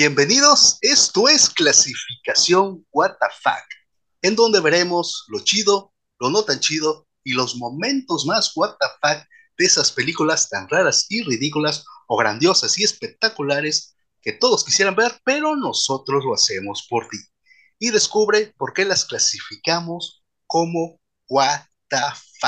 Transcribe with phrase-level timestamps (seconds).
[0.00, 3.46] Bienvenidos, esto es clasificación WTF,
[4.22, 9.26] en donde veremos lo chido, lo no tan chido y los momentos más WTF
[9.58, 15.20] de esas películas tan raras y ridículas o grandiosas y espectaculares que todos quisieran ver,
[15.24, 17.18] pero nosotros lo hacemos por ti.
[17.80, 22.44] Y descubre por qué las clasificamos como WTF.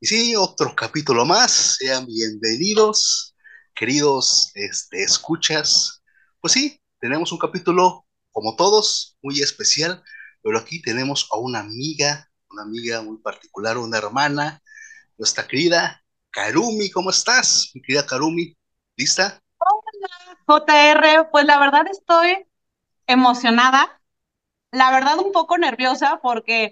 [0.00, 3.34] Y sí, otro capítulo más, sean bienvenidos,
[3.74, 5.97] queridos este, escuchas.
[6.40, 10.04] Pues sí, tenemos un capítulo, como todos, muy especial,
[10.40, 14.62] pero aquí tenemos a una amiga, una amiga muy particular, una hermana,
[15.16, 17.72] nuestra querida Karumi, ¿cómo estás?
[17.74, 18.56] Mi querida Karumi,
[18.96, 19.40] ¿lista?
[19.58, 22.46] Hola, JR, pues la verdad estoy
[23.08, 24.00] emocionada,
[24.70, 26.70] la verdad un poco nerviosa porque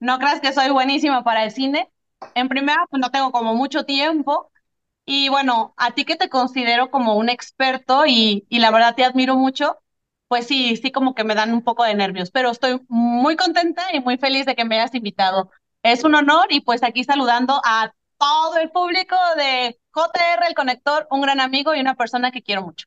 [0.00, 1.88] no creas que soy buenísima para el cine.
[2.34, 4.50] En primera, pues no tengo como mucho tiempo
[5.06, 9.04] y bueno, a ti que te considero como un experto y, y la verdad te
[9.04, 9.78] admiro mucho,
[10.28, 13.94] pues sí, sí como que me dan un poco de nervios, pero estoy muy contenta
[13.94, 15.50] y muy feliz de que me hayas invitado.
[15.82, 21.06] Es un honor y pues aquí saludando a todo el público de JR El Conector,
[21.10, 22.86] un gran amigo y una persona que quiero mucho.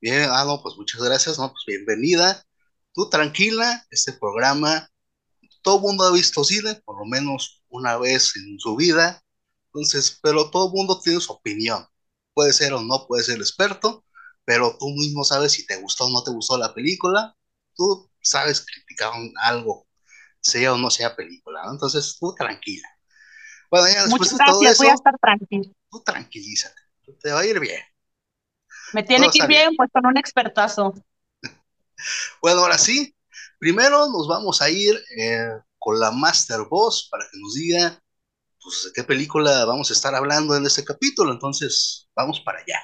[0.00, 2.44] Bien, ah, pues muchas gracias, no, pues bienvenida.
[2.92, 4.90] Tú tranquila, este programa,
[5.62, 9.23] todo mundo ha visto cine, por lo menos una vez en su vida,
[9.74, 11.84] entonces, pero todo el mundo tiene su opinión.
[12.32, 14.04] Puede ser o no, puede ser experto,
[14.44, 17.36] pero tú mismo sabes si te gustó o no te gustó la película,
[17.74, 19.88] tú sabes criticar algo,
[20.40, 21.72] sea o no sea película, ¿no?
[21.72, 22.88] Entonces, tú tranquila.
[23.68, 25.74] Bueno, ya después Muchas de todo gracias, eso, voy a estar tranquilo.
[25.90, 26.80] Tú tranquilízate,
[27.20, 27.80] te va a ir bien.
[28.92, 30.94] Me tiene que ir bien, bien, pues con un expertazo.
[32.40, 33.12] bueno, ahora sí,
[33.58, 35.48] primero nos vamos a ir eh,
[35.80, 38.03] con la Master Boss para que nos diga
[38.64, 41.32] pues, de qué película vamos a estar hablando en este capítulo.
[41.32, 42.80] Entonces, vamos para allá.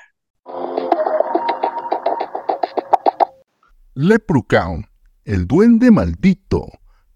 [3.95, 4.87] Leprechaun,
[5.25, 6.67] el duende maldito,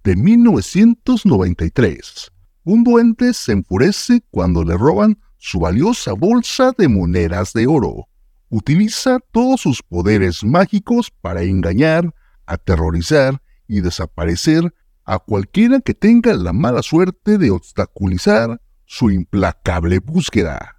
[0.03, 2.33] de 1993.
[2.65, 8.09] Un duende se enfurece cuando le roban su valiosa bolsa de monedas de oro.
[8.49, 12.15] Utiliza todos sus poderes mágicos para engañar,
[12.47, 14.72] aterrorizar y desaparecer
[15.05, 20.77] a cualquiera que tenga la mala suerte de obstaculizar su implacable búsqueda.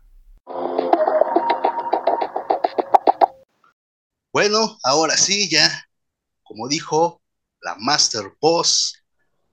[4.32, 5.88] Bueno, ahora sí, ya,
[6.44, 7.22] como dijo
[7.62, 9.02] la Master Boss,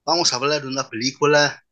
[0.05, 1.65] vamos a hablar de una película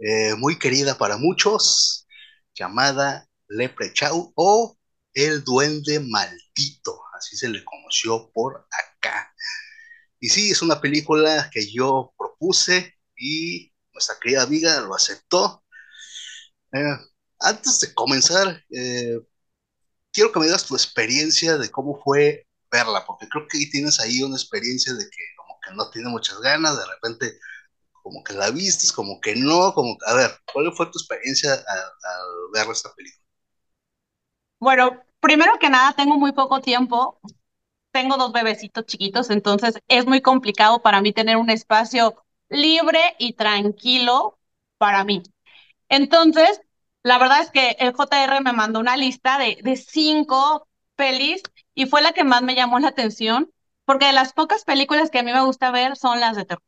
[0.00, 2.06] eh, muy querida para muchos,
[2.54, 4.76] llamada Leprechaun o
[5.14, 9.32] El Duende Maldito, así se le conoció por acá.
[10.18, 15.61] Y sí, es una película que yo propuse y nuestra querida amiga lo aceptó.
[16.72, 16.96] Eh,
[17.40, 19.20] antes de comenzar, eh,
[20.12, 24.22] quiero que me digas tu experiencia de cómo fue verla, porque creo que tienes ahí
[24.22, 27.38] una experiencia de que como que no tiene muchas ganas, de repente
[28.02, 31.62] como que la vistes, como que no, como a ver, ¿cuál fue tu experiencia al,
[32.52, 33.22] ver esta película?
[34.58, 37.20] Bueno, primero que nada, tengo muy poco tiempo,
[37.92, 43.34] tengo dos bebecitos chiquitos, entonces es muy complicado para mí tener un espacio libre y
[43.34, 44.38] tranquilo
[44.78, 45.22] para mí.
[45.92, 46.62] Entonces,
[47.02, 50.66] la verdad es que el JR me mandó una lista de, de cinco
[50.96, 51.42] pelis
[51.74, 53.52] y fue la que más me llamó la atención,
[53.84, 56.62] porque de las pocas películas que a mí me gusta ver son las de terror.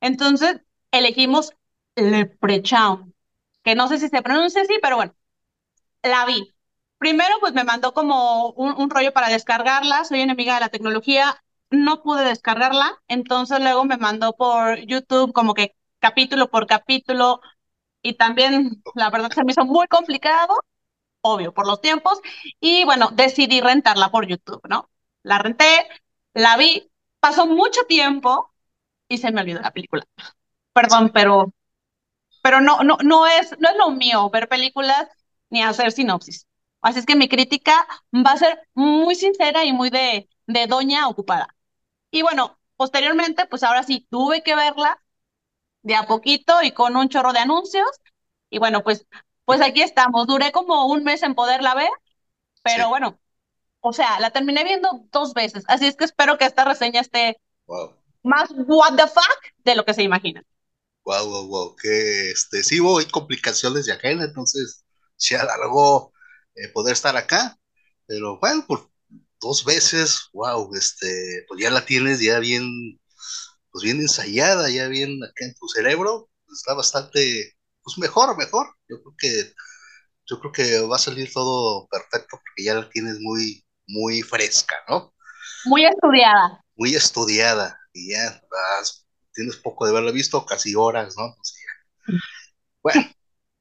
[0.00, 0.60] Entonces,
[0.92, 1.54] elegimos
[1.96, 3.14] Leprechaun,
[3.64, 5.16] que no sé si se pronuncia así, pero bueno,
[6.04, 6.54] la vi.
[6.98, 12.02] Primero, pues me mandó como un, rollo para descargarla, soy enemiga de la tecnología, no
[12.04, 17.40] pude descargarla, entonces luego me mandó por YouTube como que capítulo por capítulo
[18.02, 20.54] y también la verdad se me hizo muy complicado,
[21.22, 22.20] obvio, por los tiempos,
[22.60, 24.90] y bueno, decidí rentarla por YouTube, ¿no?
[25.22, 25.66] La renté,
[26.34, 26.90] la vi,
[27.20, 28.52] pasó mucho tiempo
[29.08, 30.04] y se me olvidó la película.
[30.74, 31.52] Perdón, pero,
[32.42, 35.08] pero no, no, no, es, no es lo mío ver películas
[35.50, 36.46] ni hacer sinopsis.
[36.80, 41.08] Así es que mi crítica va a ser muy sincera y muy de, de doña
[41.08, 41.48] ocupada.
[42.10, 45.02] Y bueno, posteriormente, pues ahora sí tuve que verla
[45.86, 47.88] de a poquito y con un chorro de anuncios.
[48.50, 49.06] Y bueno, pues,
[49.44, 50.26] pues aquí estamos.
[50.26, 51.90] Duré como un mes en poderla ver,
[52.62, 53.20] pero bueno,
[53.80, 55.64] o sea, la terminé viendo dos veces.
[55.68, 57.36] Así es que espero que esta reseña esté
[58.24, 60.42] más what the fuck de lo que se imagina.
[61.04, 64.84] Wow, wow, wow, que este, sí hubo complicaciones de agenda, entonces
[65.16, 66.12] se alargó
[66.56, 67.56] eh, poder estar acá,
[68.06, 68.90] pero bueno, por
[69.40, 72.98] dos veces, wow, este, pues ya la tienes ya bien,
[73.76, 79.02] pues bien ensayada, ya bien acá en tu cerebro, está bastante, pues mejor, mejor, yo
[79.02, 79.52] creo que,
[80.24, 84.76] yo creo que va a salir todo perfecto porque ya la tienes muy, muy fresca,
[84.88, 85.12] ¿no?
[85.66, 86.64] Muy estudiada.
[86.74, 88.40] Muy estudiada, y ya
[89.34, 91.36] tienes poco de haberla visto, casi horas, ¿no?
[92.82, 93.02] Bueno,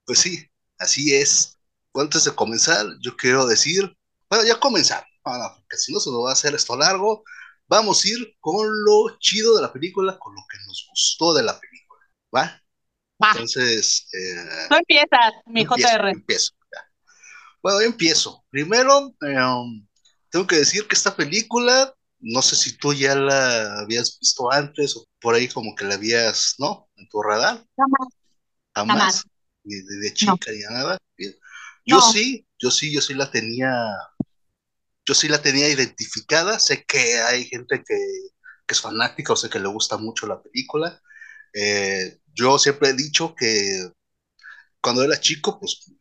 [0.05, 1.59] pues sí, así es.
[1.93, 3.93] Antes de comenzar, yo quiero decir,
[4.29, 7.25] bueno, ya comenzar, porque si no se nos va a hacer esto largo,
[7.67, 11.43] vamos a ir con lo chido de la película, con lo que nos gustó de
[11.43, 12.01] la película,
[12.35, 12.61] ¿va?
[13.23, 13.31] Va.
[13.31, 16.09] Entonces, eh, Tú empiezas, mi empiezo, JR.
[16.11, 16.81] empiezo, ya.
[17.61, 18.45] Bueno, yo empiezo.
[18.49, 19.35] Primero, eh,
[20.29, 24.95] tengo que decir que esta película, no sé si tú ya la habías visto antes
[24.97, 26.89] o por ahí como que la habías, ¿no?
[26.97, 27.63] En tu radar.
[27.77, 28.07] Jamás.
[28.75, 28.97] Jamás.
[28.97, 29.23] Jamás.
[29.63, 30.97] Ni de, de chica ni nada.
[31.85, 32.01] Yo No.
[32.11, 33.71] sí, yo sí, yo sí la tenía,
[35.05, 36.59] yo sí la tenía identificada.
[36.59, 37.95] Sé que hay gente que,
[38.67, 41.01] que es fanática o sé que le gusta mucho la película.
[41.53, 43.89] Eh, yo siempre he dicho que
[44.81, 45.91] cuando era chico, pues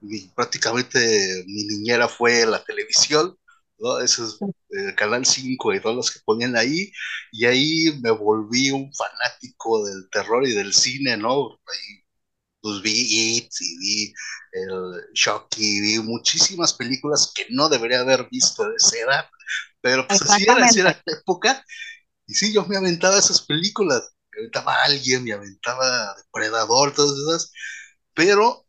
[0.00, 0.98] mi- prácticamente
[1.46, 3.36] mi niñera fue la televisión,
[3.78, 3.98] ¿no?
[4.00, 6.90] Eso es eh, Canal 5 y todos los que ponían ahí,
[7.32, 11.50] y ahí me volví un fanático del terror y del cine, ¿no?
[11.66, 12.01] Ahí
[12.62, 14.14] pues vi It y vi
[14.52, 19.24] el Chucky, vi muchísimas películas que no debería haber visto de esa edad,
[19.80, 21.64] pero pues así era, así era la época,
[22.26, 27.52] y sí, yo me aventaba esas películas, me aventaba Alguien, me aventaba Depredador, todas esas,
[28.14, 28.66] pero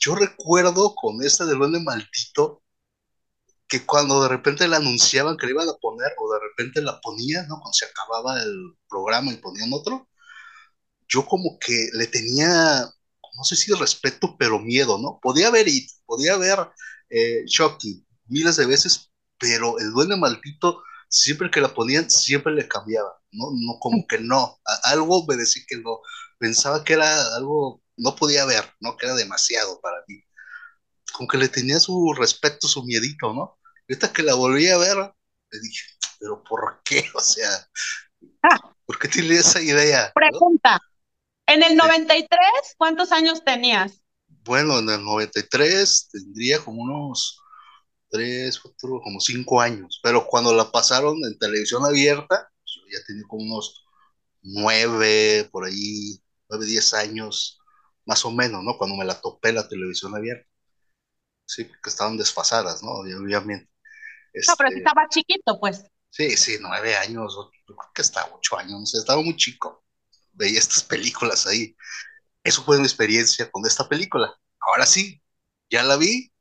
[0.00, 2.62] yo recuerdo con esta del Duende Maldito
[3.68, 7.00] que cuando de repente la anunciaban que la iban a poner o de repente la
[7.00, 7.56] ponían, ¿no?
[7.60, 10.08] Cuando se acababa el programa y ponían otro,
[11.08, 12.88] yo como que le tenía,
[13.36, 15.18] no sé si respeto, pero miedo, ¿no?
[15.22, 16.58] Podía ver It, podía ver
[17.10, 22.66] eh, Chucky miles de veces, pero el Duende Maldito, siempre que la ponían, siempre le
[22.66, 23.46] cambiaba, ¿no?
[23.52, 26.00] No, como que no, algo me decía que no,
[26.38, 28.96] pensaba que era algo, no podía ver, ¿no?
[28.96, 30.26] Que era demasiado para mí
[31.16, 33.58] como que le tenía su respeto, su miedito, ¿no?
[33.88, 35.82] Ahorita que la volví a ver, le dije,
[36.20, 37.04] pero ¿por qué?
[37.14, 37.48] O sea.
[38.84, 40.12] ¿por qué tiene esa idea?
[40.32, 40.80] ¿no?
[41.48, 44.00] En el 93, ¿cuántos años tenías?
[44.44, 47.40] Bueno, en el 93 tendría como unos
[48.10, 53.04] 3, 4, como 5 años, pero cuando la pasaron en televisión abierta, pues, yo ya
[53.06, 53.84] tenía como unos
[54.42, 56.20] 9, por ahí,
[56.50, 57.58] 9, 10 años,
[58.06, 58.78] más o menos, ¿no?
[58.78, 60.48] Cuando me la topé la televisión abierta.
[61.46, 62.90] Sí, porque estaban desfasadas, ¿no?
[62.92, 63.70] Obviamente.
[64.46, 65.84] No, pero si Este, estaba chiquito, pues.
[66.10, 69.84] Sí, sí, nueve años, yo creo que hasta ocho años, no sé, estaba muy chico.
[70.36, 71.76] Veía estas películas ahí.
[72.44, 74.32] Eso fue mi experiencia con esta película.
[74.60, 75.20] Ahora sí,
[75.70, 76.32] ya la vi,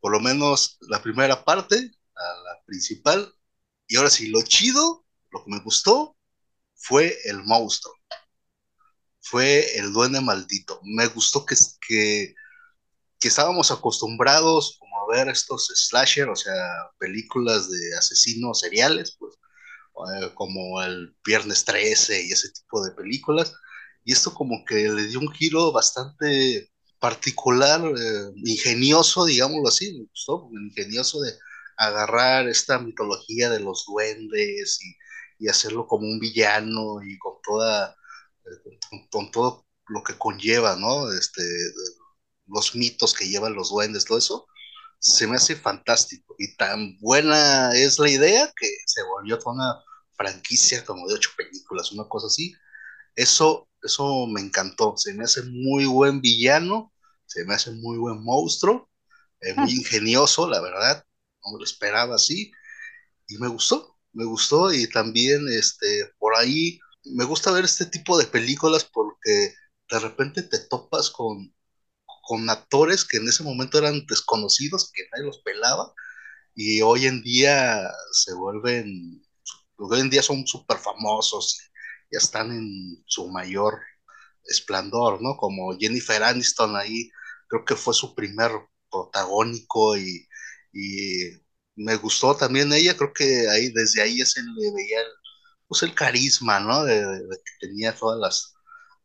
[0.00, 3.34] por lo menos la primera parte, la, principal.
[3.88, 6.16] Y ahora sí, lo chido, lo que me gustó,
[6.74, 7.94] fue el monstruo.
[9.20, 10.80] Fue el duende maldito.
[10.84, 11.56] Me gustó que,
[11.86, 12.34] que,
[13.18, 16.54] que estábamos acostumbrados como a ver estos slasher, o sea,
[16.98, 19.34] películas de asesinos seriales, pues
[20.34, 23.54] como el Viernes 13 y ese tipo de películas.
[24.04, 30.06] Y esto como que le dio un giro bastante particular, eh, ingenioso, digámoslo así, me
[30.06, 31.32] gustó, ingenioso de
[31.76, 37.96] agarrar esta mitología de los duendes y, y hacerlo como un villano y con toda,
[38.46, 41.12] eh, con, con todo lo que conlleva, ¿no?
[41.12, 41.42] Este,
[42.46, 44.46] los mitos que llevan los duendes, todo eso,
[44.98, 46.34] se me hace fantástico.
[46.38, 49.84] Y tan buena es la idea que se volvió toda una
[50.16, 52.54] franquicia como de ocho películas, una cosa así.
[53.16, 54.94] Eso, eso me encantó.
[54.96, 56.92] Se me hace muy buen villano,
[57.26, 58.90] se me hace muy buen monstruo,
[59.40, 61.04] eh, muy ingenioso, la verdad.
[61.44, 62.52] No me lo esperaba así.
[63.28, 64.72] Y me gustó, me gustó.
[64.72, 69.54] Y también este, por ahí me gusta ver este tipo de películas porque
[69.90, 71.54] de repente te topas con
[72.26, 75.92] con actores que en ese momento eran desconocidos, que nadie los pelaba,
[76.54, 79.22] y hoy en día se vuelven,
[79.76, 81.58] hoy en día son súper famosos,
[82.10, 83.80] ya están en su mayor
[84.44, 85.36] esplendor, ¿no?
[85.36, 87.10] Como Jennifer Aniston ahí,
[87.48, 88.52] creo que fue su primer
[88.90, 90.26] protagónico y,
[90.72, 91.30] y
[91.76, 95.06] me gustó también ella, creo que ahí desde ahí se le veía el,
[95.68, 96.84] pues el carisma, ¿no?
[96.84, 97.02] De
[97.44, 98.54] que tenía todas las,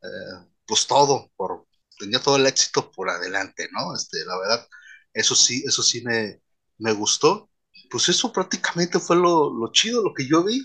[0.02, 1.66] eh, pues todo por,
[1.98, 3.94] tenía todo el éxito por adelante, ¿no?
[3.94, 4.68] Este, la verdad,
[5.14, 6.40] eso sí, eso sí me,
[6.80, 7.50] me gustó.
[7.90, 10.58] Pues eso prácticamente fue lo, lo chido, lo que yo vi.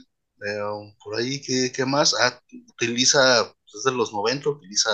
[0.47, 2.13] Eh, por ahí, ¿qué, qué más?
[2.21, 4.91] Ah, utiliza, desde los 90, utiliza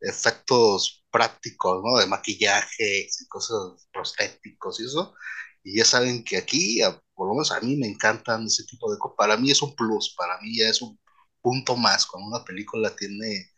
[0.00, 1.98] efectos prácticos, ¿no?
[1.98, 5.14] De maquillaje y cosas prostéticos y eso.
[5.62, 8.90] Y ya saben que aquí, a, por lo menos a mí me encantan ese tipo
[8.92, 9.16] de cosas.
[9.16, 10.98] Para mí es un plus, para mí ya es un
[11.42, 13.50] punto más cuando una película tiene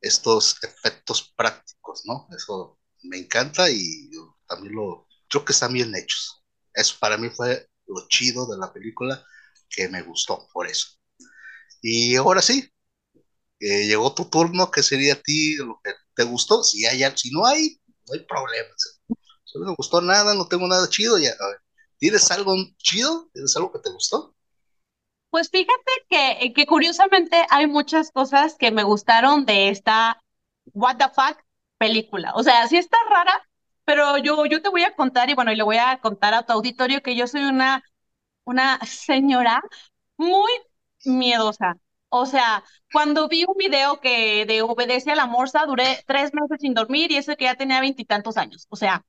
[0.00, 2.28] estos efectos prácticos, ¿no?
[2.36, 4.10] Eso me encanta y
[4.46, 6.42] también lo creo que están bien hechos.
[6.72, 9.24] Eso para mí fue lo chido de la película
[9.68, 10.88] que me gustó por eso.
[11.82, 12.68] Y ahora sí,
[13.60, 16.62] eh, llegó tu turno, ¿qué sería a ti lo que te gustó?
[16.62, 18.68] Si hay, si no hay, no hay problema.
[19.44, 21.32] Si no me gustó nada, no tengo nada chido, ya.
[21.98, 23.28] ¿Tienes algo chido?
[23.32, 24.34] ¿Tienes algo que te gustó?
[25.30, 30.20] Pues fíjate que, que curiosamente hay muchas cosas que me gustaron de esta
[30.72, 31.38] What the fuck
[31.78, 32.32] película.
[32.34, 33.46] O sea, sí está rara,
[33.84, 36.44] pero yo, yo te voy a contar y bueno, y le voy a contar a
[36.46, 37.82] tu auditorio que yo soy una,
[38.44, 39.62] una señora
[40.16, 40.50] muy
[41.04, 41.76] miedosa.
[42.10, 46.58] O sea, cuando vi un video que de Obedece a la Morsa, duré tres meses
[46.60, 48.66] sin dormir y eso que ya tenía veintitantos años.
[48.70, 49.04] O sea,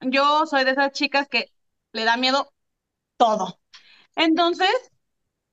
[0.00, 1.52] yo soy de esas chicas que
[1.92, 2.52] le da miedo
[3.18, 3.60] todo.
[4.16, 4.68] Entonces,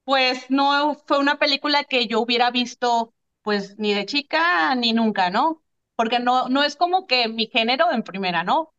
[0.04, 5.30] pues no fue una película que yo hubiera visto pues ni de chica ni nunca,
[5.30, 5.64] ¿no?
[5.96, 8.74] Porque no, no es como que mi género en primera, ¿no?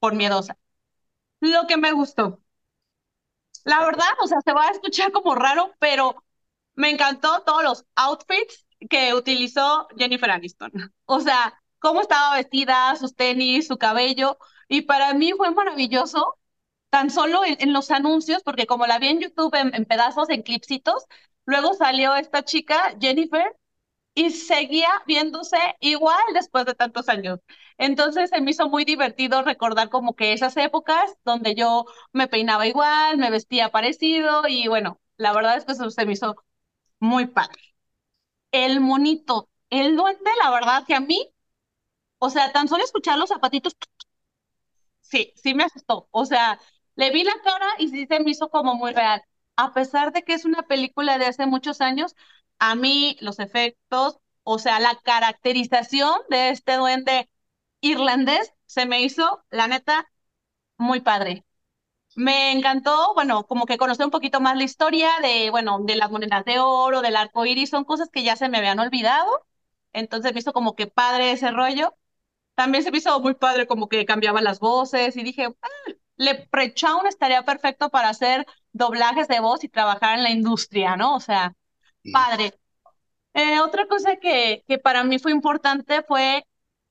[0.00, 0.58] Por miedosa.
[1.40, 2.40] Lo que me gustó.
[3.64, 6.24] La verdad, o sea, se va a escuchar como raro, pero
[6.74, 10.72] me encantó todos los outfits que utilizó Jennifer Aniston.
[11.06, 14.38] O sea, cómo estaba vestida, sus tenis, su cabello.
[14.68, 16.38] Y para mí fue maravilloso,
[16.90, 20.42] tan solo en, los anuncios, porque como la vi en YouTube en, en pedazos, en
[20.42, 21.06] clipsitos,
[21.44, 23.56] luego salió esta chica, Jennifer,
[24.16, 27.40] y seguía viéndose igual después de tantos años.
[27.78, 32.66] Entonces se me hizo muy divertido recordar como que esas épocas donde yo me peinaba
[32.68, 36.36] igual, me vestía parecido y bueno, la verdad es que eso se me hizo
[37.00, 37.62] muy padre.
[38.52, 41.30] El monito, el duende, la verdad que a mí,
[42.18, 43.76] o sea, tan solo escuchar los zapatitos,
[45.00, 46.08] sí, sí me asustó.
[46.10, 46.60] O sea,
[46.96, 49.22] le vi la cara y sí se me hizo como muy real.
[49.56, 52.14] A pesar de que es una película de hace muchos años,
[52.58, 57.28] a mí los efectos, o sea, la caracterización de este duende
[57.80, 60.08] irlandés se me hizo, la neta,
[60.78, 61.44] muy padre.
[62.16, 66.10] Me encantó, bueno, como que conocer un poquito más la historia de, bueno, de las
[66.10, 69.46] monedas de oro, del arco iris, son cosas que ya se me habían olvidado.
[69.92, 71.94] Entonces me hizo como que padre ese rollo.
[72.54, 75.68] También se me hizo muy padre como que cambiaba las voces y dije, ah,
[76.16, 81.16] le un estaría perfecto para hacer doblajes de voz y trabajar en la industria, ¿no?
[81.16, 81.54] O sea,
[82.06, 82.54] padre.
[83.34, 86.44] Eh, otra cosa que, que para mí fue importante fue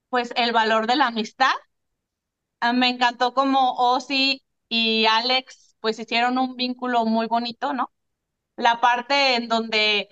[0.10, 1.52] pues el valor de la amistad.
[2.60, 7.92] Ah, me encantó como Ozzy y Alex pues hicieron un vínculo muy bonito, ¿no?
[8.58, 10.10] La parte en donde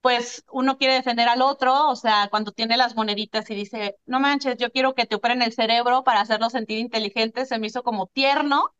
[0.00, 4.20] pues uno quiere defender al otro, o sea, cuando tiene las moneditas y dice, no
[4.20, 7.82] manches, yo quiero que te operen el cerebro para hacerlo sentir inteligente, se me hizo
[7.82, 8.74] como tierno.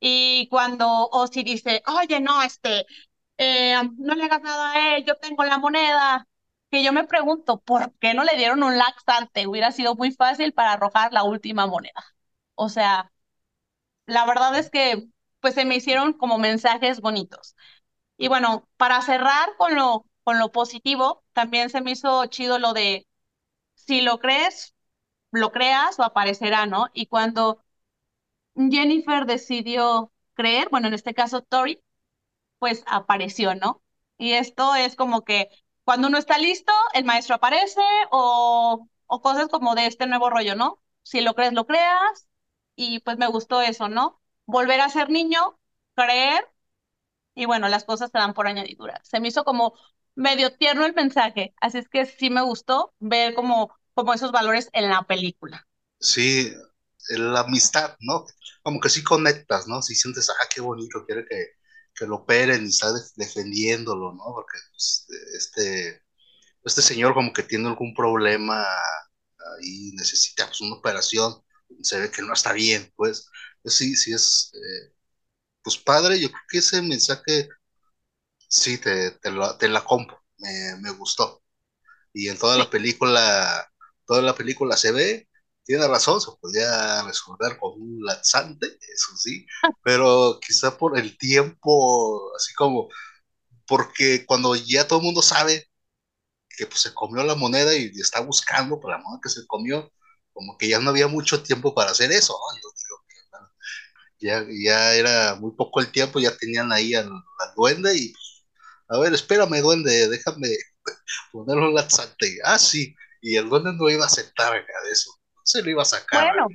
[0.00, 2.86] Y cuando Ozzy dice, oye, no, este,
[3.38, 6.28] eh, no le hagas nada a él, yo tengo la moneda.
[6.70, 9.46] Que yo me pregunto, ¿por qué no le dieron un laxante?
[9.46, 12.04] Hubiera sido muy fácil para arrojar la última moneda.
[12.54, 13.12] O sea,
[14.06, 15.08] la verdad es que
[15.40, 17.56] pues se me hicieron como mensajes bonitos.
[18.18, 22.72] Y bueno, para cerrar con lo, con lo positivo, también se me hizo chido lo
[22.74, 23.06] de
[23.74, 24.74] si lo crees,
[25.32, 26.88] lo creas o aparecerá, ¿no?
[26.94, 27.64] Y cuando
[28.56, 31.80] Jennifer decidió creer, bueno, en este caso Tori,
[32.58, 33.82] pues apareció, ¿no?
[34.18, 35.48] Y esto es como que
[35.84, 40.54] cuando uno está listo, el maestro aparece o, o cosas como de este nuevo rollo,
[40.56, 40.82] ¿no?
[41.02, 42.28] Si lo crees, lo creas.
[42.76, 44.20] Y pues me gustó eso, ¿no?
[44.46, 45.58] Volver a ser niño,
[45.94, 46.48] creer,
[47.34, 49.00] y bueno, las cosas se dan por añadidura.
[49.04, 49.74] Se me hizo como
[50.14, 54.70] medio tierno el mensaje, así es que sí me gustó ver como, como esos valores
[54.72, 55.66] en la película.
[56.00, 56.52] Sí,
[57.10, 58.24] la amistad, ¿no?
[58.62, 59.82] Como que sí conectas, ¿no?
[59.82, 61.36] Si sientes, ah, qué bonito, quiere que,
[61.96, 64.24] que lo operen y está defendiéndolo, ¿no?
[64.34, 66.02] Porque pues, este,
[66.64, 68.66] este señor como que tiene algún problema
[69.62, 71.42] y necesita pues, una operación,
[71.82, 73.28] se ve que no está bien, pues,
[73.62, 74.92] pues sí, sí es, eh,
[75.62, 77.48] pues padre, yo creo que ese mensaje
[78.48, 81.42] sí te, te, te la compro, me, me, gustó.
[82.12, 83.70] Y en toda la película,
[84.06, 85.28] toda la película se ve,
[85.66, 89.46] tiene razón, se podría resolver con un lanzante, eso sí,
[89.82, 92.88] pero quizá por el tiempo, así como,
[93.66, 95.68] porque cuando ya todo el mundo sabe
[96.56, 99.92] que pues, se comió la moneda y, está buscando por la moneda que se comió,
[100.32, 103.04] como que ya no había mucho tiempo para hacer eso, Yo digo
[104.18, 107.10] que ya, ya era muy poco el tiempo, ya tenían ahí al,
[107.56, 108.12] duende y,
[108.88, 110.48] a ver, espérame duende, déjame
[111.32, 112.38] poner un lanzante.
[112.44, 115.15] Ah, sí, y el duende no iba a aceptar de eso
[115.46, 116.32] se lo iba a sacar.
[116.32, 116.48] Bueno,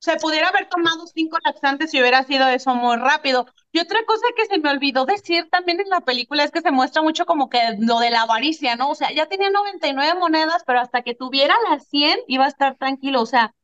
[0.00, 3.46] se pudiera haber tomado cinco laxantes si hubiera sido eso muy rápido.
[3.72, 6.72] Y otra cosa que se me olvidó decir también en la película es que se
[6.72, 8.90] muestra mucho como que lo de la avaricia, ¿no?
[8.90, 12.76] O sea, ya tenía 99 monedas, pero hasta que tuviera las 100 iba a estar
[12.76, 13.22] tranquilo.
[13.22, 13.54] O sea,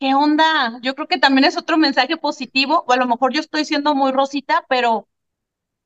[0.00, 0.78] ¿qué onda?
[0.82, 3.94] Yo creo que también es otro mensaje positivo, o a lo mejor yo estoy siendo
[3.94, 5.08] muy rosita, pero,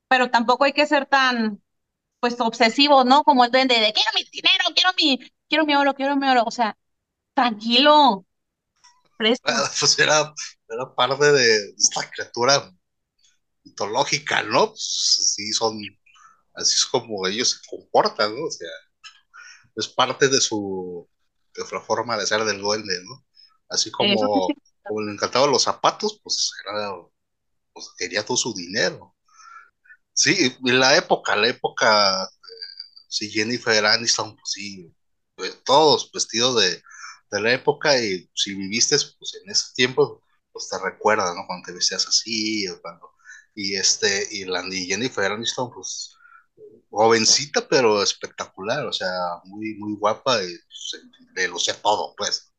[0.07, 1.61] pero tampoco hay que ser tan,
[2.19, 3.23] pues, obsesivo, ¿no?
[3.23, 5.19] Como el duende de quiero mi dinero, quiero mi,
[5.49, 6.43] quiero mi oro, quiero mi oro.
[6.45, 6.77] O sea,
[7.33, 8.25] tranquilo.
[9.79, 10.33] Pues era,
[10.67, 12.71] era parte de esta criatura
[13.63, 14.69] mitológica, ¿no?
[14.69, 15.79] Pues, sí, son,
[16.55, 18.45] así es como ellos se comportan, ¿no?
[18.45, 18.69] O sea,
[19.75, 21.07] es parte de su,
[21.53, 23.23] de la forma de ser del duende, ¿no?
[23.69, 26.91] Así como, sí, como le encantaban los zapatos, pues, era,
[27.73, 29.15] pues quería todo su dinero.
[30.13, 32.27] Sí, y la época, la época,
[33.07, 34.93] sí, Jennifer Aniston, pues sí,
[35.35, 36.81] pues, todos vestidos de,
[37.31, 40.21] de la época y si viviste pues en ese tiempo,
[40.51, 41.45] pues te recuerda, ¿no?
[41.47, 43.11] Cuando te vestías así, o cuando,
[43.55, 46.15] y este, y la y Jennifer Aniston, pues
[46.89, 49.09] jovencita, pero espectacular, o sea,
[49.45, 51.03] muy, muy guapa y pues,
[51.35, 52.53] le lucía todo, pues.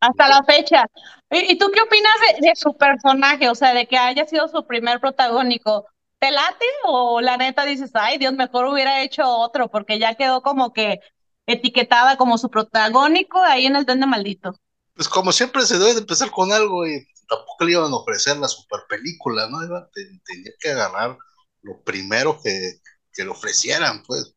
[0.00, 0.84] hasta la fecha.
[1.30, 3.48] ¿Y, y tú qué opinas de, de su personaje?
[3.48, 5.86] O sea, de que haya sido su primer protagónico.
[6.20, 10.42] ¿Te late o la neta dices, ay, Dios, mejor hubiera hecho otro, porque ya quedó
[10.42, 11.00] como que
[11.48, 14.54] etiquetada como su protagónico ahí en el Duende Maldito?
[14.94, 18.36] Pues como siempre se debe de empezar con algo y tampoco le iban a ofrecer
[18.38, 19.62] la super película, ¿no?
[19.64, 21.16] Iba- te- tenía que agarrar
[21.62, 22.80] lo primero que,
[23.12, 24.34] que le ofrecieran, pues.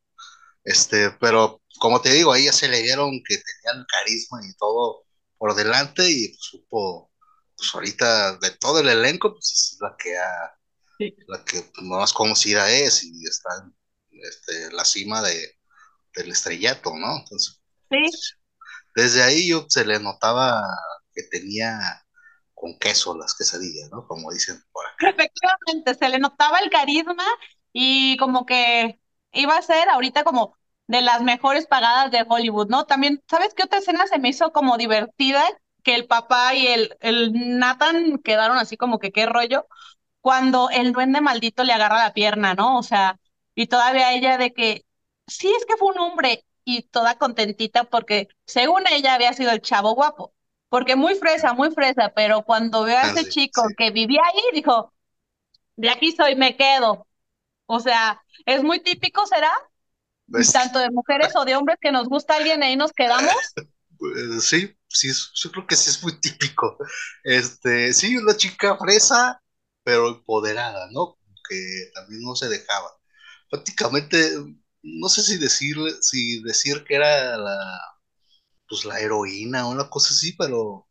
[0.64, 4.54] Este, pero como te digo, ahí ya se le vieron que tenía el carisma y
[4.56, 5.06] todo
[5.38, 7.12] por delante y pues, supo,
[7.58, 10.52] pues ahorita de todo el elenco, pues es la que ha,
[11.00, 11.16] Sí.
[11.28, 13.76] la que pues, más conocida es y está en
[14.24, 15.56] este, la cima de,
[16.16, 17.18] del estrellato, ¿no?
[17.20, 17.98] Entonces, Sí,
[18.96, 20.62] desde ahí yo se le notaba
[21.14, 22.06] que tenía
[22.54, 24.08] con queso las quesadillas, ¿no?
[24.08, 25.08] Como dicen por acá.
[25.10, 27.24] efectivamente, se le notaba el carisma
[27.74, 29.00] y como que
[29.32, 32.86] iba a ser ahorita como de las mejores pagadas de Hollywood, ¿no?
[32.86, 35.44] También, ¿sabes qué otra escena se me hizo como divertida?
[35.84, 39.66] Que el papá y el, el Nathan quedaron así como que qué rollo,
[40.22, 42.78] cuando el duende maldito le agarra la pierna, ¿no?
[42.80, 43.20] O sea,
[43.56, 44.86] y todavía ella de que,
[45.32, 49.62] sí, es que fue un hombre, y toda contentita porque según ella había sido el
[49.62, 50.34] chavo guapo,
[50.70, 54.94] porque muy fresa, muy fresa, pero cuando veo a ese chico que vivía ahí, dijo,
[55.76, 57.08] de aquí soy, me quedo.
[57.66, 59.52] O sea, es muy típico, ¿será?
[60.28, 63.34] Pues, Tanto de mujeres o de hombres que nos gusta alguien y ahí nos quedamos.
[63.98, 66.78] pues, sí, sí, yo creo que sí es muy típico.
[67.24, 69.42] Este, sí, una chica fresa,
[69.84, 71.18] pero empoderada, ¿no?
[71.50, 72.92] Que también no se dejaba.
[73.50, 74.32] Prácticamente,
[74.84, 77.58] no sé si decirle, si decir que era la,
[78.68, 80.88] pues la heroína o una cosa así, pero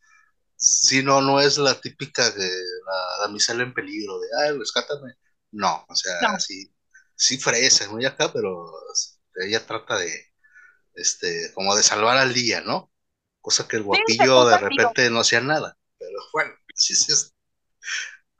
[0.56, 5.14] sí, no, no es la típica de la damisela en peligro, de, ay, rescátame.
[5.52, 6.72] No, o sea, No, sí,
[7.16, 8.72] sí fresa, muy acá, pero
[9.44, 10.12] ella trata de,
[10.94, 12.92] este, como de salvar al día, ¿no?
[13.40, 14.68] Cosa que el guapillo puso de tiro.
[14.68, 17.34] repente no hacía nada, pero bueno, así es.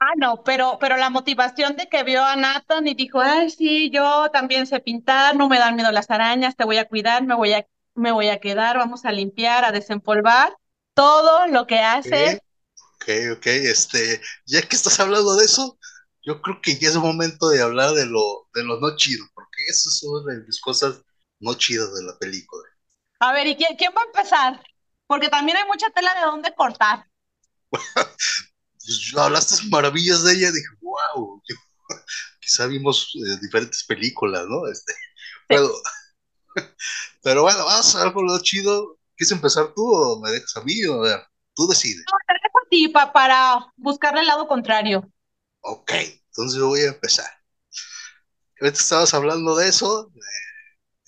[0.03, 3.91] Ah, no, pero, pero la motivación de que vio a Nathan y dijo, ay, sí,
[3.91, 7.35] yo también sé pintar, no me dan miedo las arañas, te voy a cuidar, me
[7.35, 10.57] voy a, me voy a quedar, vamos a limpiar, a desempolvar.
[10.95, 12.41] Todo lo que hace,
[13.01, 15.77] Ok, ok, este, ya que estás hablando de eso,
[16.23, 19.63] yo creo que ya es momento de hablar de lo, de lo no chido, porque
[19.67, 21.01] eso es una de mis cosas
[21.39, 22.63] no chidas de la película.
[23.19, 24.61] a ver, ¿y quién, quién va a empezar?
[25.07, 27.07] Porque también hay mucha tela de dónde cortar.
[28.85, 31.41] Pues, hablaste maravillas de ella, dije, wow,
[32.41, 34.67] quizá vimos eh, diferentes películas, ¿no?
[34.67, 34.93] Este,
[35.47, 35.69] pero,
[37.23, 38.97] pero bueno, vamos a lo chido.
[39.15, 40.73] ¿Quieres empezar tú o me dejas a mí?
[40.83, 41.19] A ver,
[41.55, 42.05] tú decides.
[42.11, 45.09] No, te dejo a ti pa- para buscarle el lado contrario.
[45.61, 45.91] Ok,
[46.29, 47.27] entonces yo voy a empezar.
[48.59, 50.11] Ahorita estabas hablando de eso,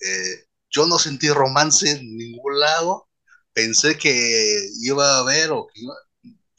[0.00, 3.08] eh, yo no sentí romance en ningún lado,
[3.52, 5.94] pensé que iba a haber o que iba,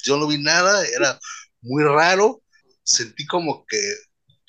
[0.05, 1.19] yo no vi nada, era
[1.61, 2.43] muy raro,
[2.83, 3.77] sentí como que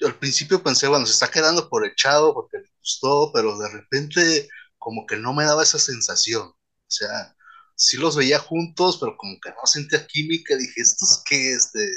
[0.04, 4.48] al principio pensé, bueno, se está quedando por echado porque le gustó, pero de repente
[4.78, 7.34] como que no me daba esa sensación, o sea,
[7.74, 11.52] sí los veía juntos, pero como que no sentía química, dije, ¿esto es qué?
[11.52, 11.90] Este,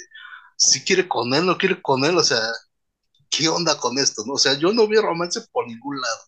[0.58, 2.42] si quiere con él, no quiere con él, o sea,
[3.30, 4.24] ¿qué onda con esto?
[4.26, 4.34] No?
[4.34, 6.22] O sea, yo no vi romance por ningún lado.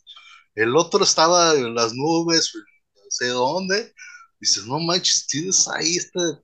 [0.55, 3.93] El otro estaba en las nubes, no sé dónde.
[4.39, 6.41] Dices, no manches, tienes ahí esta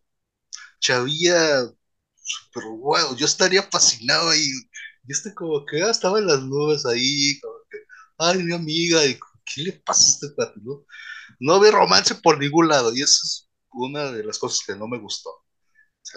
[0.79, 1.67] chavilla
[2.15, 4.47] super wow, yo estaría fascinado ahí.
[5.07, 7.77] Y este como que ah, estaba en las nubes ahí, como que,
[8.17, 10.85] ay, mi amiga, y ¿qué le pasa a este cuate, no?
[11.39, 14.87] No había romance por ningún lado, y eso es una de las cosas que no
[14.87, 15.31] me gustó.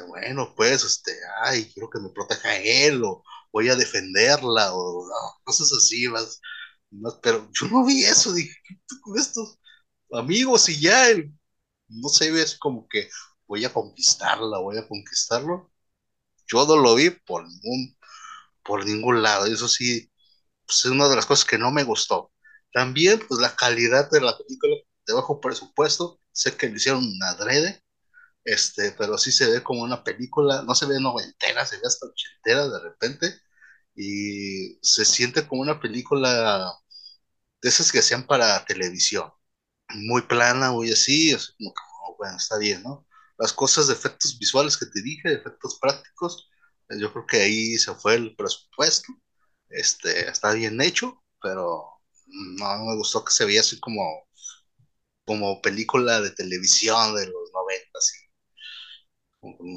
[0.09, 1.13] Bueno, pues, este,
[1.45, 5.05] ay, quiero que me proteja él, o voy a defenderla, o
[5.45, 6.41] cosas así, más,
[6.91, 9.59] más, pero yo no vi eso, dije, ¿qué con estos
[10.13, 10.69] amigos?
[10.69, 11.09] Y ya,
[11.89, 13.09] no sé, ves como que
[13.51, 15.73] voy a conquistarla, voy a conquistarlo.
[16.49, 17.99] Yo no lo vi por ningún,
[18.65, 19.47] por ningún lado.
[19.47, 20.11] Eso sí,
[20.67, 22.33] pues, es una de las cosas que no me gustó.
[22.73, 27.83] También, pues la calidad de la película de bajo presupuesto, sé que lo hicieron adrede,
[28.45, 32.07] este, pero sí se ve como una película, no se ve noventera, se ve hasta
[32.07, 33.35] ochentera de repente,
[33.97, 36.73] y se siente como una película
[37.63, 39.31] de esas que hacían para televisión,
[39.95, 43.07] muy plana, muy así, así como que, oh, bueno, está bien, ¿no?
[43.41, 46.49] Las cosas de efectos visuales que te dije, de efectos prácticos,
[46.91, 49.15] eh, yo creo que ahí se fue el presupuesto,
[49.71, 51.85] este, está bien hecho, pero
[52.27, 54.03] no me gustó que se veía así como,
[55.25, 58.13] como película de televisión de los noventas.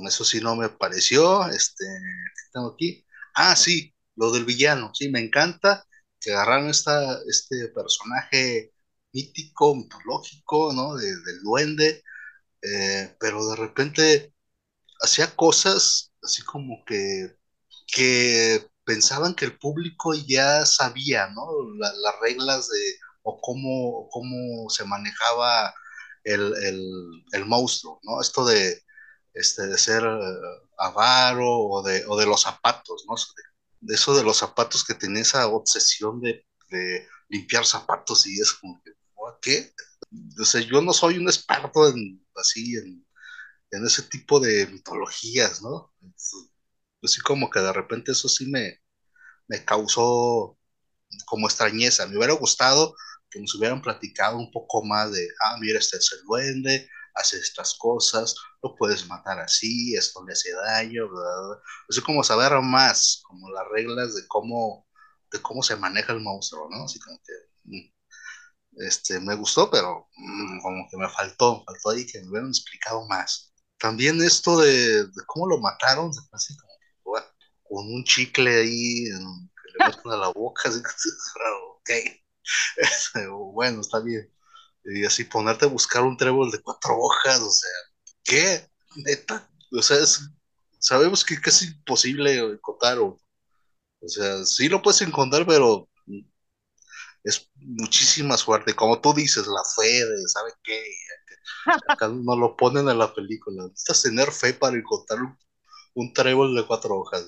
[0.07, 1.47] Eso sí no me pareció.
[1.47, 3.05] Este, ¿qué tengo aquí?
[3.35, 4.91] Ah, sí, lo del villano.
[4.93, 5.85] Sí, me encanta
[6.19, 8.73] que agarraron esta, este personaje
[9.13, 10.95] mítico, mitológico, ¿no?
[10.95, 12.03] De, del duende,
[12.63, 14.33] eh, pero de repente
[15.01, 17.35] hacía cosas así como que,
[17.87, 21.45] que pensaban que el público ya sabía, ¿no?
[21.77, 25.73] las reglas de, o cómo, cómo se manejaba
[26.23, 26.53] el,
[27.33, 28.21] el, monstruo, ¿no?
[28.21, 28.81] Esto de,
[29.33, 33.15] este, de ser eh, avaro o de, o de los zapatos, ¿no?
[33.81, 38.53] De, eso de los zapatos que tenía esa obsesión de, de limpiar zapatos y es
[38.53, 38.91] como que,
[39.41, 39.73] ¿qué?
[40.39, 43.05] O yo no soy un experto en, así, en,
[43.71, 45.93] en ese tipo de mitologías, ¿no?
[47.03, 48.79] así como que de repente eso sí me,
[49.47, 50.57] me causó
[51.25, 52.07] como extrañeza.
[52.07, 52.95] Me hubiera gustado
[53.29, 57.37] que nos hubieran platicado un poco más de, ah, mira, este es el duende, hace
[57.37, 61.05] estas cosas, lo puedes matar así, esto le hace daño.
[61.89, 64.87] Así como saber más, como las reglas de cómo,
[65.31, 66.85] de cómo se maneja el monstruo, ¿no?
[66.85, 67.33] Así como que,
[67.65, 67.93] mm,
[68.77, 73.05] este, me gustó, pero mm, como que me faltó, faltó ahí que me hubieran explicado
[73.07, 73.53] más.
[73.77, 76.73] También esto de, de cómo lo mataron, así como
[77.73, 81.09] con un chicle ahí que le meten a la boca, así,
[81.77, 81.89] ok,
[82.77, 84.31] este, bueno, está bien.
[84.85, 87.69] Y así ponerte a buscar un trébol de cuatro hojas, o sea,
[88.23, 88.69] ¿qué?
[88.97, 89.97] Neta, o sea,
[90.77, 93.19] sabemos que es casi imposible encontrar, o,
[94.01, 95.89] o sea, sí lo puedes encontrar, pero
[97.23, 100.83] es muchísima suerte, como tú dices, la fe de, ¿sabe qué?
[101.87, 105.37] Acá no lo ponen en la película, necesitas tener fe para encontrar un,
[105.93, 107.25] un trébol de cuatro hojas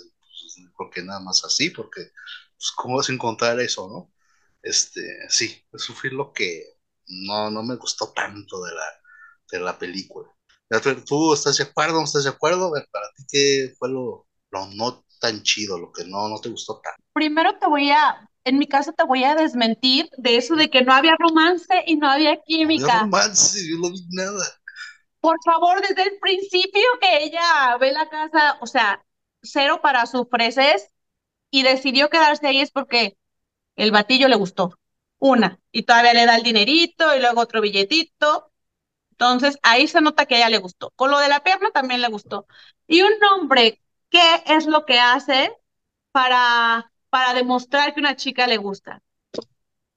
[0.76, 2.12] porque nada más así, porque,
[2.58, 4.12] pues, ¿cómo vas a encontrar eso, no?
[4.62, 6.64] Este, sí, eso fue lo que
[7.08, 8.86] no, no me gustó tanto de la,
[9.52, 10.30] de la película.
[11.06, 12.00] ¿Tú estás de acuerdo?
[12.00, 12.72] ¿No estás de acuerdo?
[12.92, 16.82] para ti, ¿qué fue lo, lo no tan chido, lo que no, no te gustó
[16.82, 17.04] tanto?
[17.14, 20.84] Primero te voy a, en mi caso te voy a desmentir de eso de que
[20.84, 22.86] no había romance y no había química.
[22.86, 24.46] No había romance, yo no vi nada.
[25.20, 29.04] Por favor, desde el principio que ella ve la casa, o sea,
[29.42, 30.88] cero para su freses
[31.50, 33.18] y decidió quedarse ahí es porque
[33.76, 34.78] el batillo le gustó.
[35.18, 38.52] Una, y todavía le da el dinerito y luego otro billetito.
[39.12, 40.92] Entonces ahí se nota que a ella le gustó.
[40.96, 42.46] Con lo de la pierna también le gustó.
[42.86, 45.52] Y un hombre, ¿qué es lo que hace
[46.12, 49.01] para, para demostrar que una chica le gusta?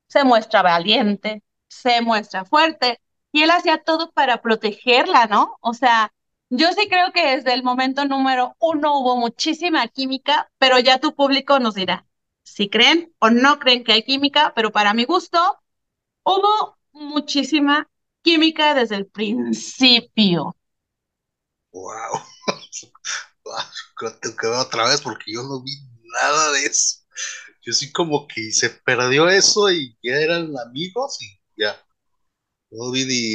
[0.07, 3.01] Se muestra valiente, se muestra fuerte
[3.33, 5.59] y él hacía todo para protegerla, ¿no?
[5.61, 6.13] O sea,
[6.49, 11.13] yo sí creo que desde el momento número uno hubo muchísima química, pero ya tu
[11.17, 12.07] público nos dirá
[12.45, 15.41] si creen o no creen que hay química, pero para mi gusto
[16.23, 17.91] hubo muchísima
[18.23, 20.55] química desde el principio.
[21.73, 22.23] Wow.
[24.21, 25.73] Tengo que otra vez porque yo no vi
[26.15, 26.98] nada de eso.
[27.69, 31.77] Yo sí como que se perdió eso y ya eran amigos y ya.
[32.71, 33.35] No vi ni,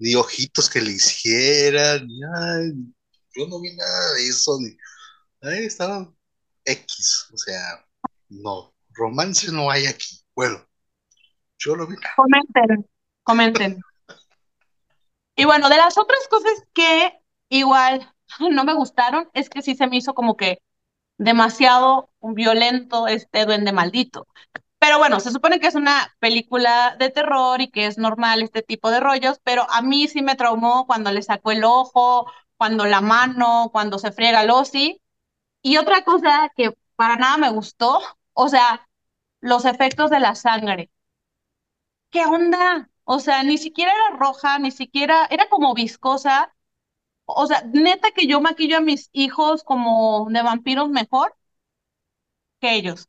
[0.00, 2.72] ni, ojitos que le hicieran, ni, ay,
[3.32, 4.76] yo no vi nada de eso, ni,
[5.48, 6.16] ahí estaban
[6.64, 7.86] X, o sea,
[8.28, 10.20] no, romance no hay aquí.
[10.34, 10.58] Bueno,
[11.58, 11.94] yo lo vi.
[12.16, 12.90] Comenten,
[13.22, 13.80] comenten.
[15.36, 18.12] y bueno, de las otras cosas que igual
[18.50, 20.58] no me gustaron es que sí se me hizo como que
[21.18, 24.26] demasiado violento este duende maldito.
[24.78, 28.62] Pero bueno, se supone que es una película de terror y que es normal este
[28.62, 32.84] tipo de rollos, pero a mí sí me traumó cuando le sacó el ojo, cuando
[32.86, 35.00] la mano, cuando se friega el osi.
[35.62, 38.00] Y otra cosa que para nada me gustó,
[38.34, 38.88] o sea,
[39.40, 40.90] los efectos de la sangre.
[42.10, 42.90] ¿Qué onda?
[43.04, 46.53] O sea, ni siquiera era roja, ni siquiera era como viscosa.
[47.26, 51.36] O sea, neta que yo maquillo a mis hijos como de vampiros mejor
[52.60, 53.08] que ellos.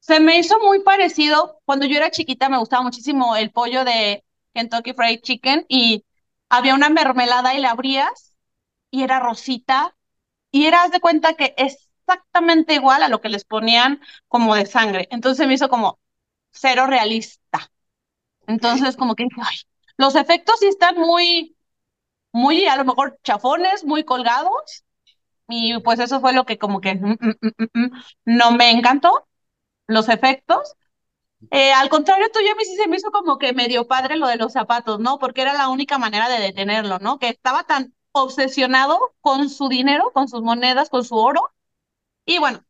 [0.00, 4.24] Se me hizo muy parecido, cuando yo era chiquita me gustaba muchísimo el pollo de
[4.54, 6.04] Kentucky Fried Chicken y
[6.48, 8.36] había una mermelada y la abrías
[8.90, 9.96] y era rosita
[10.52, 15.08] y eras de cuenta que exactamente igual a lo que les ponían como de sangre.
[15.12, 16.00] Entonces me hizo como
[16.52, 17.72] cero realista.
[18.46, 19.56] Entonces como que dije, ay,
[19.96, 21.55] los efectos sí están muy,
[22.36, 24.84] muy a lo mejor chafones, muy colgados.
[25.48, 27.90] Y pues eso fue lo que como que mm, mm, mm,
[28.26, 29.28] no me encantó,
[29.88, 30.74] los efectos.
[31.50, 34.26] Eh, al contrario, tuyo a mí sí se me hizo como que medio padre lo
[34.28, 35.18] de los zapatos, ¿no?
[35.18, 37.18] Porque era la única manera de detenerlo, ¿no?
[37.18, 41.42] Que estaba tan obsesionado con su dinero, con sus monedas, con su oro.
[42.26, 42.64] Y bueno,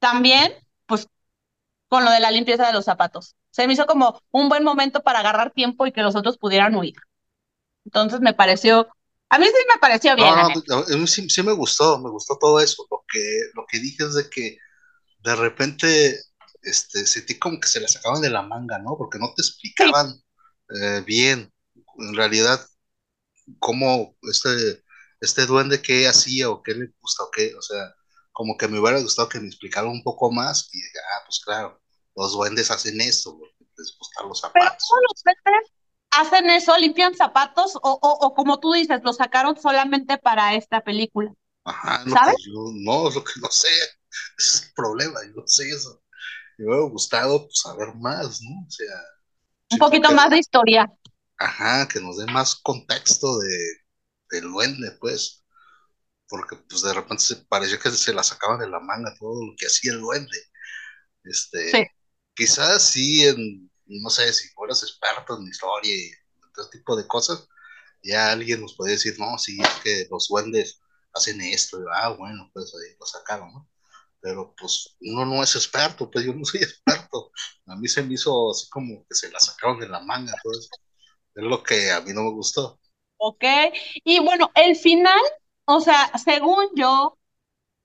[0.00, 0.52] también,
[0.86, 1.08] pues,
[1.88, 3.36] con lo de la limpieza de los zapatos.
[3.50, 6.76] Se me hizo como un buen momento para agarrar tiempo y que los otros pudieran
[6.76, 6.94] huir.
[7.86, 8.88] Entonces me pareció,
[9.28, 10.28] a mí sí me pareció bien.
[10.28, 12.84] No, no, a mí sí, sí, me gustó, me gustó todo eso.
[12.90, 14.58] Lo que, lo que dije es de que
[15.20, 16.20] de repente
[16.62, 18.96] este, sentí como que se la sacaban de la manga, ¿no?
[18.98, 20.20] Porque no te explicaban
[20.80, 21.52] eh, bien,
[21.98, 22.66] en realidad,
[23.60, 24.82] cómo este,
[25.20, 27.94] este duende qué hacía o qué le gusta o qué, o sea,
[28.32, 31.80] como que me hubiera gustado que me explicara un poco más y ah, pues claro,
[32.16, 33.38] los duendes hacen esto,
[33.78, 34.60] les gustan los zapatos.
[34.60, 35.75] Pero todos los duendes
[36.20, 40.80] hacen eso, limpian zapatos o, o, o como tú dices, lo sacaron solamente para esta
[40.82, 41.32] película.
[41.64, 42.36] Ajá, ¿sabes?
[42.46, 43.68] Yo, no, lo que no sé,
[44.38, 46.02] es el problema, yo no sé eso
[46.58, 48.66] me hubiera gustado pues, saber más, ¿no?
[48.66, 48.96] O sea.
[49.72, 50.90] Un poquito más de historia.
[51.38, 53.58] Ajá, que nos dé más contexto de,
[54.30, 55.44] del duende, pues.
[56.28, 59.54] Porque pues de repente se parecía que se la sacaban de la manga todo lo
[59.56, 60.38] que hacía el duende.
[61.24, 61.86] Este, sí.
[62.34, 66.10] quizás sí en, no sé, si fueras experto en historia y
[66.54, 67.48] todo tipo de cosas,
[68.02, 70.80] ya alguien nos podría decir, no, sí, es que los duendes
[71.14, 73.68] hacen esto, y, ah, bueno, pues ahí lo sacaron, ¿no?
[74.26, 77.30] pero pues uno no es experto, pues yo no soy experto.
[77.66, 80.68] A mí se me hizo así como que se la sacaron de la manga, pues
[81.34, 82.80] es lo que a mí no me gustó.
[83.18, 83.44] Ok,
[84.02, 85.20] y bueno, el final,
[85.64, 87.18] o sea, según yo,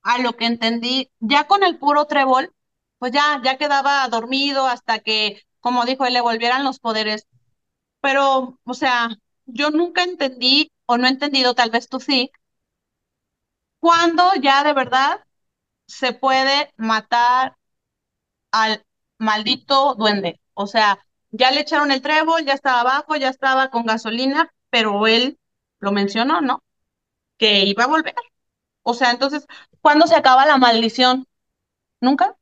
[0.03, 2.51] a lo que entendí, ya con el puro trébol,
[2.97, 7.27] pues ya, ya quedaba dormido hasta que, como dijo él, le volvieran los poderes.
[8.01, 9.09] Pero, o sea,
[9.45, 12.31] yo nunca entendí, o no he entendido, tal vez tú sí,
[13.79, 15.21] cuando ya de verdad
[15.87, 17.57] se puede matar
[18.51, 18.85] al
[19.17, 20.41] maldito duende.
[20.53, 20.99] O sea,
[21.31, 25.39] ya le echaron el trébol, ya estaba abajo, ya estaba con gasolina, pero él
[25.79, 26.63] lo mencionó, ¿no?
[27.37, 28.15] Que iba a volver.
[28.83, 29.47] O sea, entonces,
[29.81, 31.27] ¿cuándo se acaba la maldición?
[32.01, 32.37] ¿Nunca?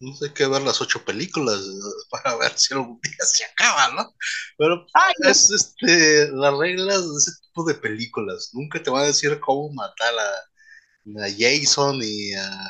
[0.00, 1.60] No sé qué ver las ocho películas
[2.10, 4.14] para ver si algún día se acaba, ¿no?
[4.56, 4.86] Pero
[5.28, 8.50] es este, las reglas de ese tipo de películas.
[8.52, 12.68] Nunca te van a decir cómo matar a, a Jason ni a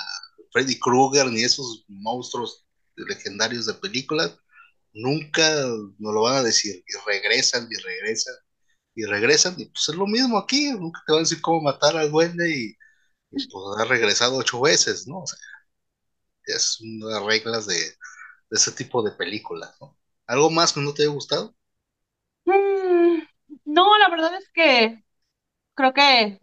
[0.52, 2.64] Freddy Krueger ni esos monstruos
[3.06, 4.36] legendarios de películas,
[4.92, 5.48] nunca
[5.98, 8.34] nos lo van a decir y regresan y regresan
[8.94, 11.96] y regresan y pues es lo mismo aquí, nunca te van a decir cómo matar
[11.96, 12.76] al duende y,
[13.30, 13.46] pues
[13.78, 15.20] ha regresado ocho veces, ¿no?
[15.20, 15.38] O sea,
[16.52, 17.76] es una reglas de,
[18.50, 19.98] ese tipo de películas, ¿no?
[20.26, 21.54] ¿Algo más que no te haya gustado?
[22.44, 23.20] Mm,
[23.64, 25.04] no, la verdad es que
[25.74, 26.40] creo que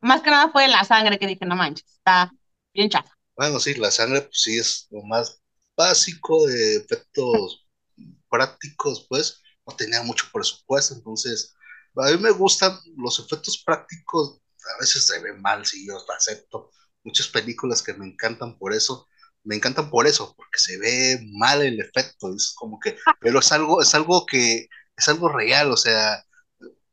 [0.00, 2.30] más que nada fue la sangre que dije, no manches, está
[2.72, 3.10] bien chafa.
[3.36, 5.40] Bueno, sí, la sangre pues sí es lo más
[5.76, 7.66] básico de efectos
[8.30, 11.54] prácticos, pues no tenía mucho presupuesto, entonces
[11.96, 14.40] a mí me gustan los efectos prácticos,
[14.76, 16.70] a veces se ven mal, sí, yo acepto,
[17.04, 19.08] muchas películas que me encantan por eso,
[19.44, 23.52] me encantan por eso, porque se ve mal el efecto, es como que, pero es
[23.52, 26.24] algo, es algo que, es algo real, o sea,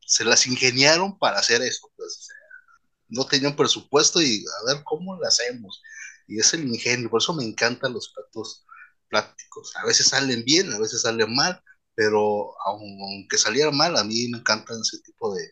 [0.05, 2.35] se las ingeniaron para hacer eso, pues, o sea,
[3.09, 5.81] no tenían presupuesto y a ver cómo lo hacemos.
[6.27, 8.65] Y es el ingenio, por eso me encantan los platos
[9.09, 9.75] prácticos.
[9.77, 11.61] A veces salen bien, a veces salen mal,
[11.95, 15.43] pero aunque saliera mal, a mí me encantan ese tipo de,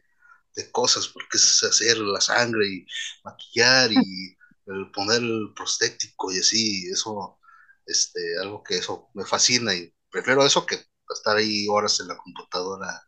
[0.72, 2.86] cosas, porque es hacer la sangre y
[3.24, 3.96] maquillar y
[4.69, 7.39] el poner el prostético y así, eso,
[7.86, 10.79] este, algo que eso me fascina y prefiero eso que
[11.10, 13.01] estar ahí horas en la computadora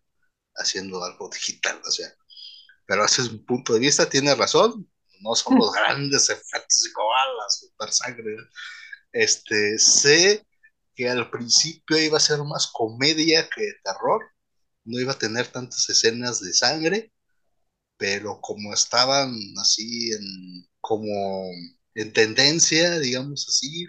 [0.56, 2.08] haciendo algo digital, o sea,
[2.86, 4.90] pero ese es mi punto de vista, tiene razón,
[5.22, 8.36] no son los grandes efectos y la super sangre.
[9.14, 10.46] Este, sé
[10.96, 14.22] que al principio iba a ser más comedia que terror,
[14.84, 17.14] no iba a tener tantas escenas de sangre,
[17.98, 21.50] pero como estaban así en, como
[21.96, 23.86] en tendencia, digamos así,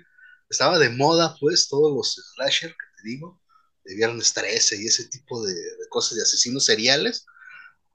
[0.49, 3.43] estaba de moda pues todos los slasher que te digo,
[3.83, 5.53] de viernes 13 y ese tipo de
[5.91, 7.27] cosas de asesinos seriales,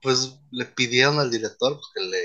[0.02, 2.22] pues le pidieron al director pues, que le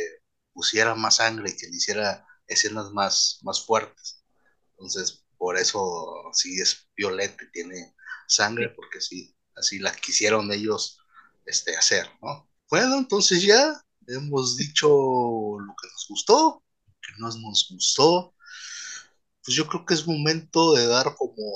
[0.52, 4.26] pusiera más sangre y que le hiciera escenas más, más fuertes.
[4.72, 7.96] Entonces, por eso sí es violeta, tiene
[8.28, 11.00] sangre, porque sí, así la quisieron ellos
[11.46, 12.50] este, hacer, ¿no?
[12.70, 16.63] Bueno, entonces ya hemos dicho lo que nos gustó,
[17.06, 18.34] que no nos gustó.
[19.44, 21.52] Pues yo creo que es momento de dar como,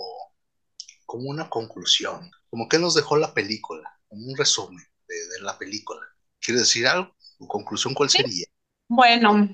[1.05, 6.01] como una conclusión, como que nos dejó la película, como un resumen de, la película.
[6.39, 7.15] ¿Quieres decir algo?
[7.38, 8.45] ¿Tu conclusión cuál sería?
[8.89, 9.49] Bueno,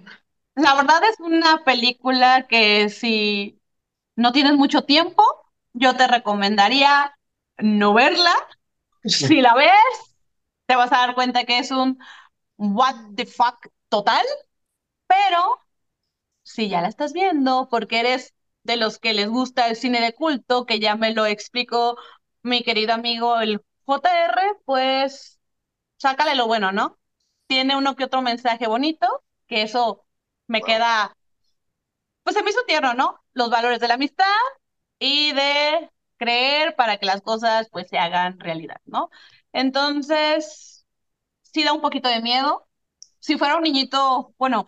[0.56, 3.60] la verdad es una película que si
[4.16, 5.24] no tienes mucho tiempo,
[5.74, 7.16] yo te recomendaría
[7.58, 8.34] no verla.
[9.06, 10.16] Si la ves,
[10.66, 12.00] te vas a dar cuenta que es un
[12.58, 14.26] what the fuck total,
[15.08, 15.60] pero
[16.54, 20.14] si ya la estás viendo porque eres de los que les gusta el cine de
[20.14, 21.98] culto, que ya me lo explicó
[22.42, 25.40] mi querido amigo el JR, pues
[25.98, 27.00] sácale lo bueno, ¿no?
[27.48, 30.06] Tiene uno que otro mensaje bonito, que eso
[30.48, 31.16] me queda,
[32.24, 33.20] pues se me hizo tierno, ¿no?
[33.34, 34.26] Los valores de la amistad
[35.00, 39.10] y de creer para que las cosas pues se hagan realidad, ¿no?
[39.54, 40.86] Entonces,
[41.44, 42.68] sí da un poquito de miedo.
[43.20, 44.68] Si fuera un niñito, bueno,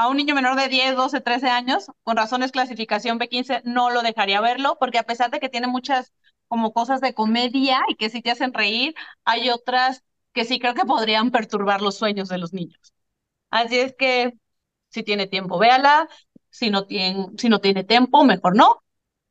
[0.00, 4.00] a un niño menor de 10, 12, 13 años, con razones clasificación B15, no lo
[4.00, 6.14] dejaría verlo, porque a pesar de que tiene muchas
[6.48, 10.72] como cosas de comedia y que sí te hacen reír, hay otras que sí creo
[10.74, 12.94] que podrían perturbar los sueños de los niños.
[13.50, 14.32] Así es que
[14.88, 16.08] si tiene tiempo, véala,
[16.50, 18.82] si no tiene, si no tiene tiempo, mejor no,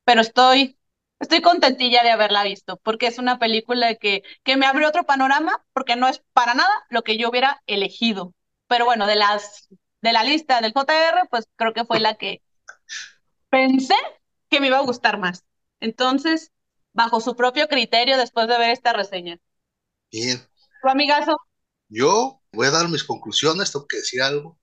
[0.03, 0.77] pero estoy
[1.19, 5.65] estoy contentilla de haberla visto, porque es una película que, que me abrió otro panorama,
[5.73, 8.33] porque no es para nada lo que yo hubiera elegido.
[8.67, 9.67] Pero bueno, de las
[10.01, 12.41] de la lista del JR, pues creo que fue la que
[13.49, 13.95] pensé
[14.49, 15.43] que me iba a gustar más.
[15.79, 16.51] Entonces,
[16.93, 19.39] bajo su propio criterio, después de ver esta reseña.
[20.11, 20.41] Bien.
[20.81, 21.37] ¿Tu amigazo?
[21.87, 24.57] Yo voy a dar mis conclusiones, tengo que decir algo.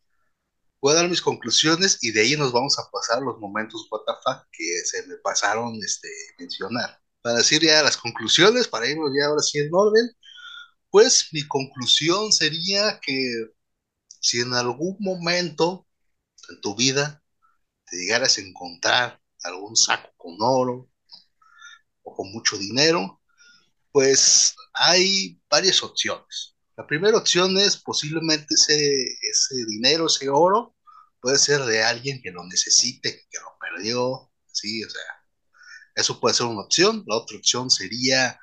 [0.80, 4.46] Voy a dar mis conclusiones y de ahí nos vamos a pasar los momentos WTF
[4.52, 7.00] que se me pasaron este, mencionar.
[7.22, 10.10] Para decir ya las conclusiones, para irnos ya ahora sí en orden,
[10.90, 13.55] pues mi conclusión sería que
[14.26, 15.86] si en algún momento
[16.48, 17.22] en tu vida
[17.88, 20.90] te llegaras a encontrar algún saco con oro
[22.02, 23.22] o con mucho dinero,
[23.92, 26.56] pues hay varias opciones.
[26.76, 30.74] La primera opción es posiblemente ese, ese dinero, ese oro,
[31.20, 35.02] puede ser de alguien que lo necesite, que lo perdió, sí, o sea,
[35.94, 37.04] eso puede ser una opción.
[37.06, 38.40] La otra opción sería,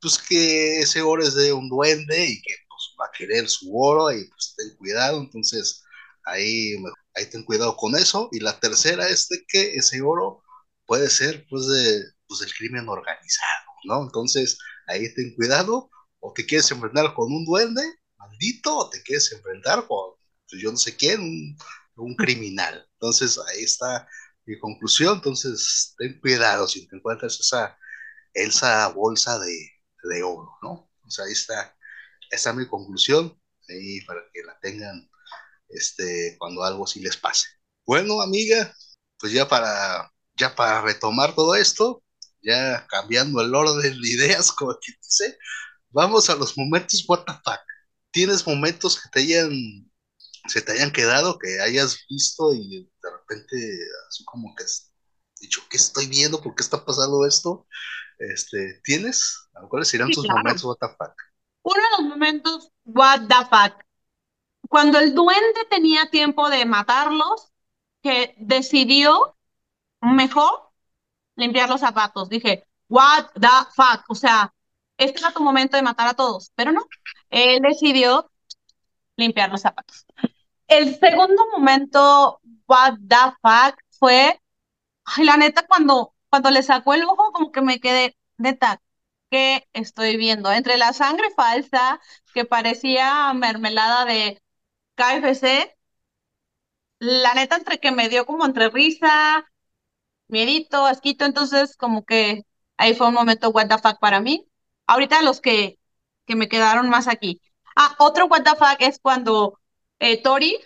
[0.00, 2.54] pues, que ese oro es de un duende y que
[3.00, 5.82] va a querer su oro y pues ten cuidado, entonces
[6.24, 6.74] ahí,
[7.14, 8.28] ahí ten cuidado con eso.
[8.32, 10.42] Y la tercera es de que ese oro
[10.86, 14.02] puede ser, pues, de, pues, del crimen organizado, ¿no?
[14.02, 17.82] Entonces, ahí ten cuidado, o te quieres enfrentar con un duende
[18.18, 20.14] maldito, o te quieres enfrentar con,
[20.48, 21.56] pues, yo no sé quién, un,
[21.96, 22.86] un criminal.
[22.94, 24.06] Entonces, ahí está
[24.46, 25.16] mi conclusión.
[25.16, 27.76] Entonces, ten cuidado si te encuentras esa,
[28.34, 29.70] esa bolsa de,
[30.04, 30.90] de oro, ¿no?
[31.06, 31.73] O sea, ahí está,
[32.34, 35.08] esa mi conclusión, ahí para que la tengan
[35.68, 37.46] este, cuando algo sí les pase.
[37.86, 38.74] Bueno, amiga,
[39.18, 42.02] pues ya para, ya para retomar todo esto,
[42.42, 45.38] ya cambiando el orden de ideas, como que dice,
[45.90, 47.60] vamos a los momentos what the fuck.
[48.10, 49.90] ¿Tienes momentos que te hayan
[50.48, 53.56] se te hayan quedado, que hayas visto y de repente
[54.08, 54.92] así como que has
[55.40, 56.42] dicho, ¿qué estoy viendo?
[56.42, 57.66] ¿Por qué está pasando esto?
[58.18, 59.48] Este, ¿Tienes?
[59.68, 61.14] ¿Cuáles serían tus momentos what the fuck?
[61.64, 63.84] Uno de los momentos what the fuck.
[64.68, 67.52] Cuando el duende tenía tiempo de matarlos,
[68.02, 69.36] que decidió
[70.00, 70.70] mejor
[71.36, 72.28] limpiar los zapatos.
[72.28, 74.04] Dije, what the fuck.
[74.08, 74.54] O sea,
[74.98, 76.82] este era tu momento de matar a todos, pero no.
[77.30, 78.30] Él decidió
[79.16, 80.06] limpiar los zapatos.
[80.68, 84.40] El segundo momento, what the fuck, fue,
[85.04, 88.80] ay, la neta, cuando, cuando le sacó el ojo, como que me quedé, neta,
[89.34, 90.52] ¿qué estoy viendo?
[90.52, 92.00] Entre la sangre falsa,
[92.34, 94.40] que parecía mermelada de
[94.94, 95.76] KFC,
[97.00, 99.46] la neta, entre que me dio como entre risa,
[100.28, 102.44] miedito, asquito, entonces como que
[102.78, 104.46] ahí fue un momento what the fuck para mí.
[104.86, 105.78] Ahorita los que,
[106.26, 107.40] que me quedaron más aquí.
[107.76, 109.60] Ah, otro what the fuck es cuando
[110.00, 110.58] eh, Tori,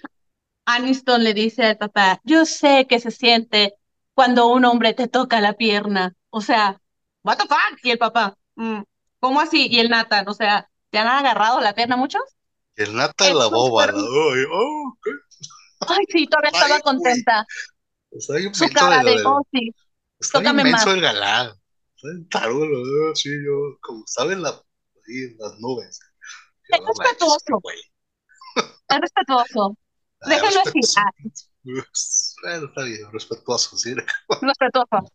[0.67, 3.77] Aniston le dice al papá, yo sé que se siente
[4.15, 6.17] cuando un hombre te toca la pierna.
[6.31, 6.81] O sea,
[7.25, 7.79] what the fuck?
[7.85, 8.38] Y el papá,
[9.21, 9.69] ¿cómo así?
[9.71, 12.23] Y el Nathan, o sea, ¿te han agarrado la pierna muchos?
[12.77, 13.85] El Nathan la boba.
[13.85, 14.97] Ay, oh,
[15.81, 17.47] Ay, sí, todavía estaba contenta.
[18.19, 19.75] Su cara de, oh, sí.
[20.19, 20.87] Está Tócame más.
[20.87, 21.53] el galán.
[21.97, 26.01] Está tarulo, sí, yo, como saben la, ahí, las nubes.
[26.69, 27.61] Es respetuoso.
[28.91, 29.77] Es respetuoso.
[30.21, 30.81] Ah, Déjenlo así.
[30.97, 31.11] Ah.
[32.43, 33.95] Bueno, está bien, respetuoso, sí.
[34.41, 34.89] Respetuoso.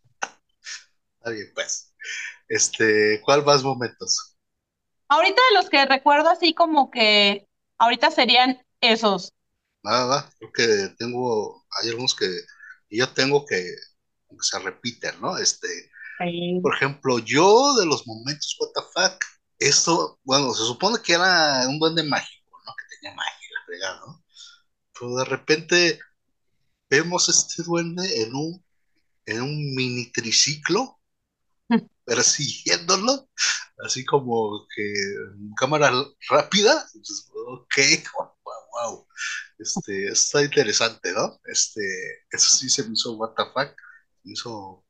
[1.18, 1.93] Está bien, pues.
[2.48, 4.36] Este, ¿cuál más momentos?
[5.08, 7.46] Ahorita de los que recuerdo así como que
[7.78, 9.32] ahorita serían esos.
[9.82, 12.26] Nada, creo que tengo, hay algunos que
[12.90, 15.36] yo tengo que, que se repiten, ¿no?
[15.38, 15.68] Este,
[16.18, 16.60] Sí.
[16.62, 19.24] por ejemplo, yo de los momentos, what the fuck,
[19.58, 22.72] esto, bueno, se supone que era un duende mágico, ¿no?
[22.76, 24.24] Que tenía magia, la fregada, ¿no?
[24.98, 26.00] Pero de repente
[26.90, 28.64] vemos este duende en un,
[29.26, 31.00] en un mini triciclo
[32.04, 33.28] persiguiéndolo,
[33.84, 35.92] así como que en cámara
[36.30, 36.86] rápida.
[36.94, 37.74] Entonces, ok,
[38.44, 39.08] wow, wow,
[39.58, 41.40] Este, está interesante, ¿no?
[41.46, 41.80] Este,
[42.30, 44.84] eso sí se me hizo what the fuck, se me hizo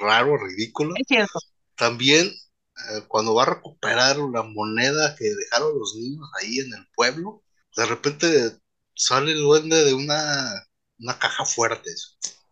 [0.00, 0.94] raro, ridículo.
[0.96, 1.38] Es cierto.
[1.76, 6.86] También eh, cuando va a recuperar la moneda que dejaron los niños ahí en el
[6.94, 7.42] pueblo,
[7.76, 8.58] de repente
[8.94, 10.52] sale el duende de una,
[10.98, 11.90] una caja fuerte.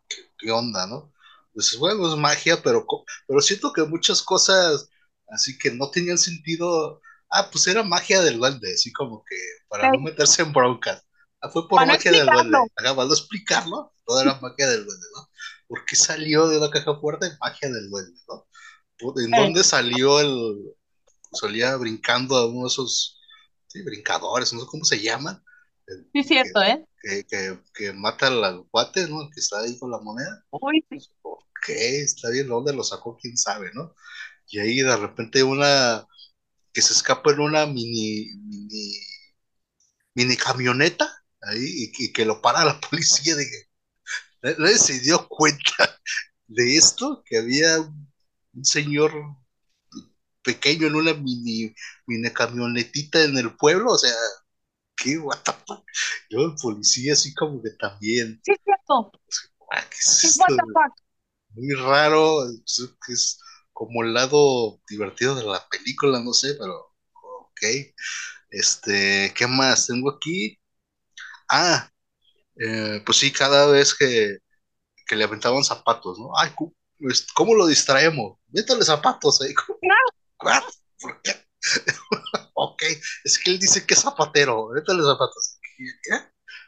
[0.08, 1.12] ¿Qué, qué onda, no?
[1.56, 2.86] Pues bueno, es magia, pero,
[3.26, 4.88] pero siento que muchas cosas
[5.28, 7.00] así que no tenían sentido.
[7.30, 9.36] Ah, pues era magia del duende, así como que
[9.68, 11.02] para no meterse en broncas.
[11.40, 12.58] Ah, fue por Para no magia del duende.
[12.76, 15.28] para no explicarlo, todo era magia del duende, ¿no?
[15.66, 18.46] ¿Por qué salió de una caja fuerte magia del duende, ¿no?
[19.16, 20.74] ¿En dónde salió el.
[21.32, 23.18] Salía brincando a uno de esos
[23.66, 25.42] sí, brincadores, no sé cómo se llaman,
[26.12, 26.84] Sí, cierto, ¿eh?
[27.06, 29.22] Que, que, que mata al, cuate, ¿no?
[29.22, 30.44] El que está ahí con la moneda.
[30.50, 30.98] Uy, sí.
[31.22, 33.16] Ok, está bien, ¿dónde lo sacó?
[33.20, 33.94] ¿Quién sabe, no?
[34.48, 36.06] Y ahí de repente una
[36.72, 38.94] que se escapa en una mini, mini,
[40.14, 41.08] mini camioneta
[41.42, 43.36] ahí y, que- y que lo para la policía.
[43.36, 43.68] Dije,
[44.58, 45.98] nadie se dio cuenta
[46.48, 49.12] de esto, que había un señor
[50.42, 51.74] pequeño en una mini,
[52.06, 54.12] mini camionetita en el pueblo, o sea,
[54.96, 55.84] qué what the fuck?
[56.30, 59.12] Yo el policía así como que también, Sí, es cierto.
[59.72, 60.42] ah, ¿qué es Sí, esto?
[60.42, 61.06] what the fuck.
[61.54, 63.38] Muy raro, es,
[63.72, 67.62] como el lado divertido de la película, no sé, pero ok.
[68.50, 70.58] Este, ¿qué más tengo aquí?
[71.48, 71.90] Ah,
[72.56, 74.38] eh, pues sí, cada vez que,
[75.06, 76.30] que le aventaban zapatos, ¿no?
[76.38, 76.50] Ay,
[76.98, 78.38] pues, ¿cómo lo distraemos?
[78.48, 79.54] Métale zapatos ahí.
[80.42, 80.64] ¿What?
[81.00, 81.34] ¿Por qué?
[82.58, 82.82] Ok,
[83.24, 85.58] es que él dice que es zapatero, métale zapatos.
[85.76, 86.14] ¿Qué?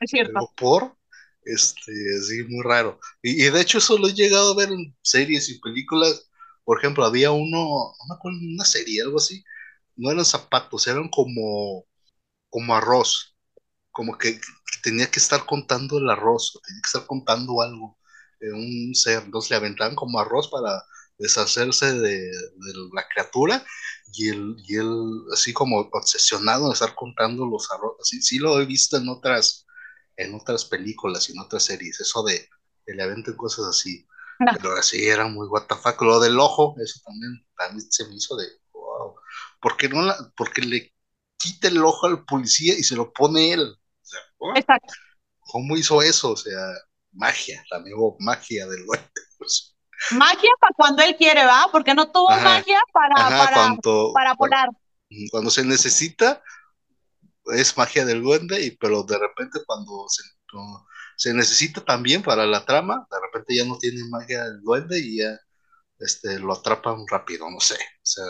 [0.00, 0.32] Es cierto.
[0.34, 0.96] Pero por,
[1.44, 3.00] este, sí, muy raro.
[3.22, 6.28] Y, y de hecho eso lo he llegado a ver en series y películas.
[6.64, 9.42] Por ejemplo, había uno, no me acuerdo, una serie, algo así.
[9.96, 11.86] No eran zapatos, eran como,
[12.50, 13.36] como arroz.
[13.92, 17.98] Como que, que tenía que estar contando el arroz, o tenía que estar contando algo
[18.40, 19.24] de un ser.
[19.24, 20.82] Entonces le aventaban como arroz para
[21.18, 23.64] deshacerse de, de la criatura.
[24.12, 24.88] Y él, y él,
[25.32, 27.96] así como obsesionado de estar contando los arroz.
[28.00, 29.66] Así, sí lo he visto en otras
[30.16, 32.48] en otras películas y en otras series, eso de
[32.86, 34.06] que le aventen cosas así,
[34.40, 34.52] No.
[34.52, 36.00] pero así era muy what the fuck.
[36.02, 39.14] Lo del ojo, eso también, también se me hizo de wow,
[39.60, 40.92] porque no la, porque le
[41.36, 44.56] quita el ojo al policía y se lo pone él, o sea, ¿what?
[44.56, 44.94] Exacto.
[45.40, 46.32] ¿cómo hizo eso?
[46.32, 46.58] O sea,
[47.12, 48.84] magia, la amigo magia del
[49.38, 49.76] pues.
[50.12, 51.68] Magia para cuando él quiere, ¿va?
[51.72, 52.44] Porque no tuvo Ajá.
[52.44, 54.68] magia para, Ajá, para, cuando, para volar.
[55.30, 56.42] cuando se necesita,
[57.46, 60.86] es magia del duende, y, pero de repente cuando se, cuando
[61.16, 65.18] se necesita también para la trama, de repente ya no tiene magia del duende y
[65.18, 65.38] ya
[65.98, 67.74] este, lo atrapan rápido, no sé.
[67.74, 68.24] O sea,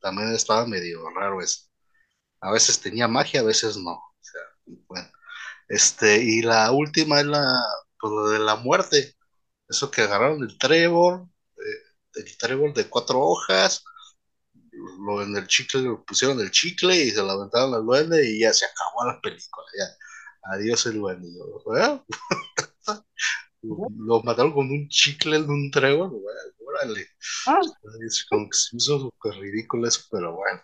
[0.00, 1.68] también estaba medio raro eso.
[2.40, 3.92] A veces tenía magia, a veces no.
[3.92, 4.40] O sea,
[4.88, 5.08] bueno.
[5.68, 7.44] Este, y la última es la,
[8.00, 9.14] pues, lo de la muerte.
[9.72, 13.82] Eso que agarraron el trébol, eh, el trébol de cuatro hojas,
[14.70, 18.40] lo en el chicle, lo pusieron el chicle y se lo aventaron al duende y
[18.40, 19.66] ya se acabó la película.
[19.78, 19.86] Ya.
[20.54, 21.26] Adiós el duende.
[21.78, 22.02] ¿eh?
[23.62, 27.08] lo, mataron con un chicle en un trébol, güey, órale.
[27.46, 27.60] Ah,
[28.06, 30.60] Es como que se me hizo súper ridículo eso, pero bueno.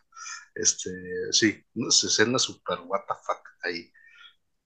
[0.55, 0.91] Este,
[1.33, 3.91] sí, unas escenas súper what the fuck ahí.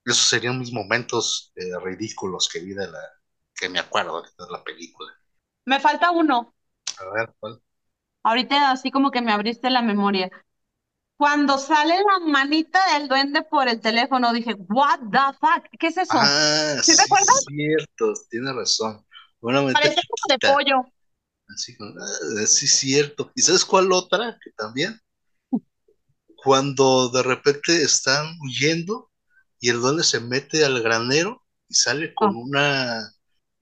[0.04, 3.21] Esos serían mis momentos eh, ridículos que vi de la,
[3.62, 5.12] que me acuerdo de la película.
[5.66, 6.54] me falta uno.
[6.96, 7.60] A ver, ¿cuál?
[8.24, 10.30] Ahorita así como que me abriste la memoria.
[11.18, 15.98] Cuando sale la manita del duende por el teléfono, dije, what the fuck, ¿qué es
[15.98, 16.18] eso?
[16.18, 17.46] Ah, ¿Sí sí, te acuerdas?
[17.46, 19.04] cierto, tiene razón.
[19.40, 20.92] Una Parece como de pollo.
[21.48, 23.30] así, ah, sí, cierto.
[23.34, 24.38] ¿Y sabes cuál otra?
[24.42, 24.98] Que también,
[26.36, 29.10] cuando de repente están huyendo
[29.60, 32.36] y el duende se mete al granero y sale con Ah.
[32.36, 33.11] una,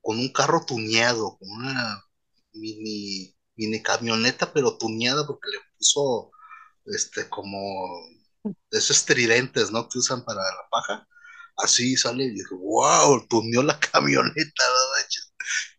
[0.03, 2.05] con un carro tuneado, con una
[2.55, 6.31] mini, mini camioneta, pero tuneada porque le puso,
[6.87, 7.59] este, como
[8.71, 9.89] esos tridentes, ¿no?
[9.89, 11.07] Que usan para la paja.
[11.57, 15.07] Así sale y dije, wow, tuneó la camioneta, ¿no?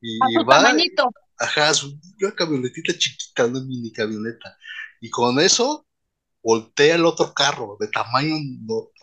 [0.01, 1.13] Y, A su va, tamañito.
[1.38, 1.72] ajá,
[2.22, 4.57] una camionetita chiquita, una mini camioneta.
[5.01, 5.88] Y con eso
[6.43, 8.36] voltea el otro carro de tamaño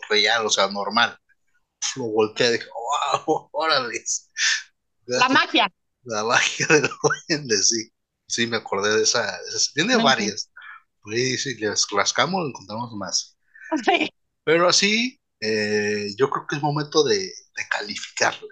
[0.09, 1.17] real, o sea, normal.
[1.95, 2.67] lo volteé y dije,
[3.25, 4.03] wow, órale.
[5.17, 5.71] La magia.
[6.03, 6.89] La magia del
[7.27, 7.89] duende, sí.
[8.27, 9.39] Sí, me acordé de esa.
[9.73, 10.51] tiene varias.
[11.11, 13.37] Sí, si les rascamos, encontramos más.
[13.83, 14.09] Sí.
[14.43, 18.47] Pero así, eh, yo creo que es momento de, de calificarla.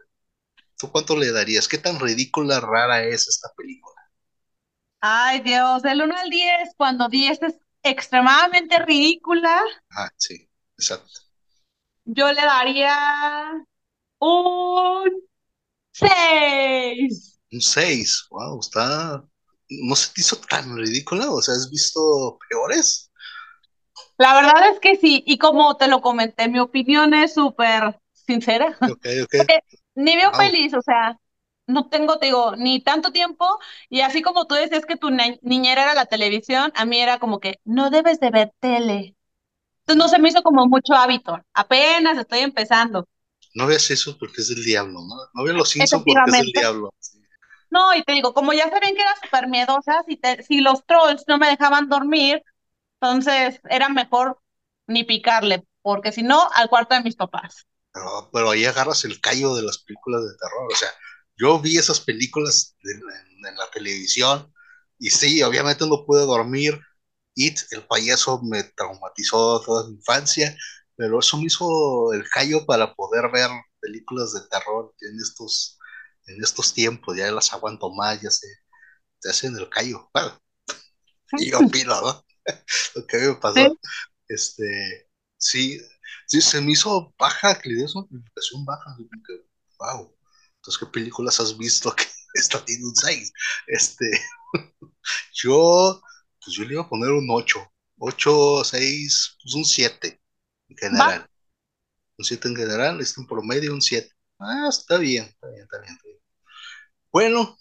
[0.78, 1.68] ¿Tú cuánto le darías?
[1.68, 3.95] ¿Qué tan ridícula, rara es esta película?
[4.99, 9.62] Ay, Dios, del 1 al 10, cuando 10 es extremadamente ridícula.
[9.91, 11.22] Ah, sí, exacto.
[12.05, 13.66] Yo le daría
[14.20, 15.28] un
[16.00, 17.39] 6.
[17.52, 19.24] Un 6, wow, está.
[19.70, 23.12] No se te hizo tan ridícula, o sea, ¿has visto peores?
[24.18, 28.78] La verdad es que sí, y como te lo comenté, mi opinión es súper sincera.
[28.82, 29.36] Ok, ok.
[29.95, 31.20] Ni veo feliz, o sea,
[31.66, 33.45] no tengo, te digo, ni tanto tiempo,
[33.89, 37.39] y así como tú decías que tu niñera era la televisión, a mí era como
[37.39, 39.16] que no debes de ver tele.
[39.82, 43.08] Entonces no se me hizo como mucho hábito, apenas estoy empezando.
[43.58, 45.16] No veas eso porque es del diablo, ¿no?
[45.34, 46.93] No veas los Simpsons porque es del diablo.
[47.72, 51.24] No, y te digo, como ya sabían que era súper miedosa, si, si los trolls
[51.28, 52.43] no me dejaban dormir,
[53.01, 54.39] entonces era mejor
[54.86, 57.66] ni picarle, porque si no, al cuarto de mis papás.
[58.32, 60.72] Pero, ahí agarras el callo de las películas de terror.
[60.72, 60.89] O sea,
[61.36, 64.53] yo vi esas películas en, la televisión
[64.99, 66.80] y sí, obviamente no pude dormir.
[67.34, 70.55] It, el payaso, me traumatizó toda mi infancia,
[70.98, 73.50] pero eso me hizo el callo para poder ver
[73.82, 75.80] películas de terror en estos,
[76.28, 77.18] en estos tiempos.
[77.18, 78.48] Ya las aguanto más, ya se,
[79.20, 80.10] se hacen el callo.
[80.14, 80.39] Bueno,
[81.38, 82.26] y yo opino, ¿no?
[82.95, 83.78] Lo que me pasó.
[84.28, 85.80] Este, sí,
[86.28, 88.98] Sí, se me hizo baja, que le dio una baja.
[89.80, 90.16] wow.
[90.58, 93.32] Entonces, ¿qué películas has visto que esta tiene un 6?
[93.68, 94.06] Este,
[95.34, 96.02] yo,
[96.43, 97.60] pues yo le iba a poner un 8.
[98.00, 100.22] 8, 6, pues un 7
[100.70, 101.30] en general.
[102.18, 104.09] Un 7 en general, este en promedio un 7.
[104.39, 106.20] Ah, está bien, está bien, está bien, está bien.
[107.11, 107.57] Bueno,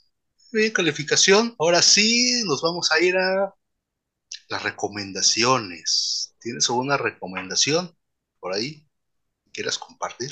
[0.52, 1.54] bien, calificación.
[1.58, 3.54] Ahora sí, nos vamos a ir a
[4.48, 6.34] las recomendaciones.
[6.40, 7.96] ¿Tienes alguna recomendación?
[8.46, 8.86] por ahí
[9.52, 10.30] quieras compartir.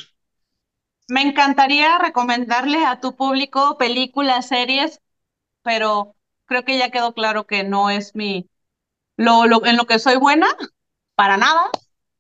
[1.09, 5.01] Me encantaría recomendarle a tu público películas, series,
[5.63, 6.15] pero
[6.45, 8.49] creo que ya quedó claro que no es mi
[9.17, 10.47] lo, lo, en lo que soy buena,
[11.17, 11.71] para nada.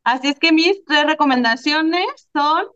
[0.05, 2.67] Así es que mis tres recomendaciones son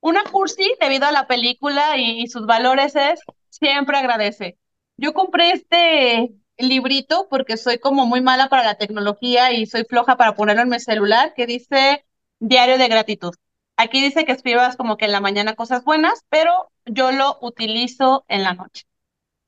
[0.00, 3.20] una cursi debido a la película y, sus valores es
[3.50, 4.58] siempre agradece.
[4.96, 10.16] Yo compré este librito porque soy como muy mala para la tecnología y soy floja
[10.16, 12.04] para ponerlo en mi celular que dice
[12.38, 13.34] Diario de gratitud.
[13.76, 18.24] Aquí dice que escribas como que en la mañana cosas buenas, pero yo lo utilizo
[18.28, 18.84] en la noche.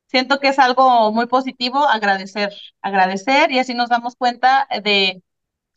[0.07, 2.53] Siento que es algo muy positivo agradecer,
[2.83, 5.22] agradecer y así nos damos cuenta de,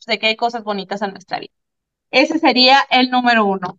[0.06, 1.52] de que hay cosas bonitas en nuestra vida.
[2.10, 3.78] Ese sería el número uno.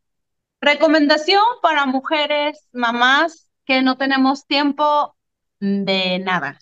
[0.62, 5.16] Recomendación para mujeres, mamás que no tenemos tiempo
[5.60, 6.60] de nada.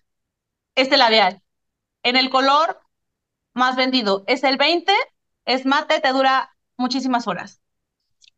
[0.75, 1.41] Este labial,
[2.03, 2.81] en el color
[3.53, 4.93] más vendido, es el 20,
[5.45, 7.61] es mate, te dura muchísimas horas.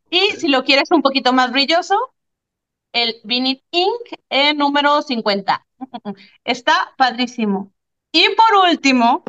[0.10, 2.14] Y si lo quieres un poquito más brilloso,
[2.94, 5.66] el Vinit Ink en número 50.
[6.44, 7.74] Está padrísimo.
[8.12, 9.24] Y por último,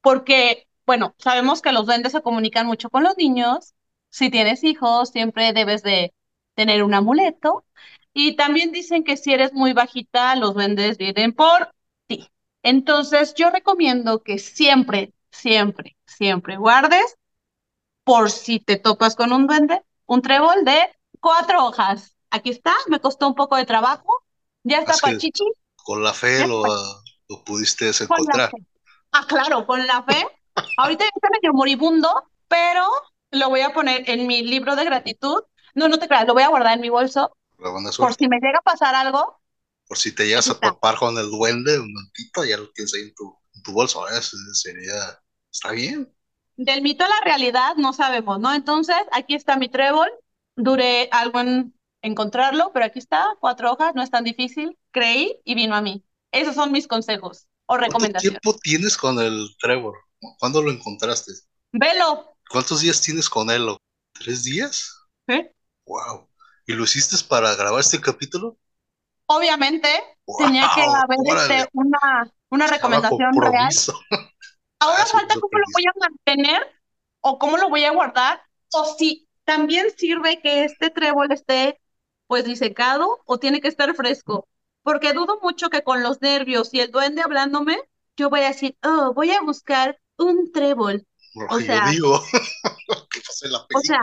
[0.00, 3.72] porque, bueno, sabemos que los duendes se comunican mucho con los niños.
[4.10, 6.12] Si tienes hijos, siempre debes de
[6.54, 7.64] tener un amuleto.
[8.12, 11.74] Y también dicen que si eres muy bajita, los duendes vienen por
[12.06, 12.28] ti.
[12.62, 17.16] Entonces, yo recomiendo que siempre, siempre, siempre guardes
[18.04, 20.78] por si te topas con un duende, un trébol de
[21.20, 22.14] cuatro hojas.
[22.28, 24.12] Aquí está, me costó un poco de trabajo.
[24.62, 25.44] Ya está Pachichi.
[25.74, 26.62] Con la fe lo,
[27.28, 28.50] lo, pudiste encontrar.
[29.10, 30.22] Ah, claro, con la fe.
[30.76, 32.08] Ahorita está medio moribundo,
[32.48, 32.86] pero
[33.30, 35.42] lo voy a poner en mi libro de gratitud.
[35.74, 37.36] No, no te creas, lo voy a guardar en mi bolso.
[37.56, 39.40] Por si me llega a pasar algo.
[39.86, 43.02] Por si te llegas a topar con el duende un momentito, ya lo tienes ahí
[43.02, 44.06] en tu, en tu bolso.
[44.08, 44.20] ¿eh?
[44.52, 46.12] Sería, está bien.
[46.56, 48.52] Del mito a la realidad no sabemos, ¿no?
[48.54, 50.10] Entonces, aquí está mi trébol.
[50.56, 54.78] Duré algo en encontrarlo, pero aquí está, cuatro hojas, no es tan difícil.
[54.90, 56.04] Creí y vino a mí.
[56.30, 58.40] Esos son mis consejos o recomendaciones.
[58.42, 59.94] ¿Cuánto tiempo tienes con el trébol?
[60.38, 61.32] ¿Cuándo lo encontraste?
[61.72, 62.36] Velo.
[62.48, 63.76] ¿Cuántos días tienes con él?
[64.12, 64.94] ¿Tres días?
[65.26, 65.48] ¿Sí?
[65.86, 66.28] Wow.
[66.66, 68.56] ¿Y lo hiciste para grabar este capítulo?
[69.26, 69.88] Obviamente,
[70.38, 71.18] tenía que haber
[71.50, 73.70] este, una, una recomendación real.
[74.78, 76.62] Ahora falta cómo lo voy a mantener
[77.20, 78.42] o cómo lo voy a guardar
[78.72, 81.80] o si también sirve que este trébol esté
[82.26, 84.48] pues disecado o tiene que estar fresco.
[84.82, 87.78] Porque dudo mucho que con los nervios y el duende hablándome,
[88.16, 91.06] yo voy a decir, oh, voy a buscar un trébol.
[91.48, 92.22] o sea, digo.
[93.72, 93.98] O sea,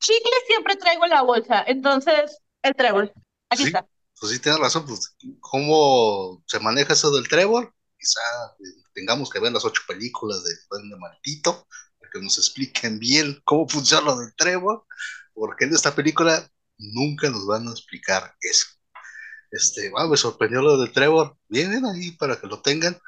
[0.00, 3.12] chicle siempre traigo en la bolsa, entonces el trébol,
[3.50, 3.86] aquí Sí, está.
[4.18, 7.72] pues sí, tienes razón, pues, ¿cómo se maneja eso del trébol?
[7.98, 8.20] Quizá
[8.60, 11.66] eh, tengamos que ver las ocho películas de Duende Maldito,
[11.98, 14.82] para que nos expliquen bien cómo funciona lo del trébol,
[15.34, 16.48] porque en esta película
[16.78, 18.66] nunca nos van a explicar eso.
[19.50, 22.98] Este, wow, me sorprendió lo del trébol, vienen ahí para que lo tengan.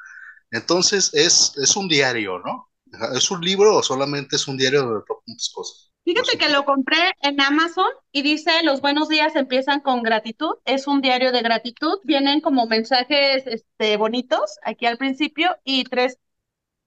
[0.51, 2.71] Entonces, es, es un diario, ¿no?
[3.15, 5.91] ¿Es un libro o solamente es un diario donde muchas cosas?
[6.13, 6.37] No Fíjate sé.
[6.37, 10.55] que lo compré en Amazon y dice los buenos días empiezan con gratitud.
[10.65, 11.99] Es un diario de gratitud.
[12.03, 16.19] Vienen como mensajes este, bonitos aquí al principio y tres,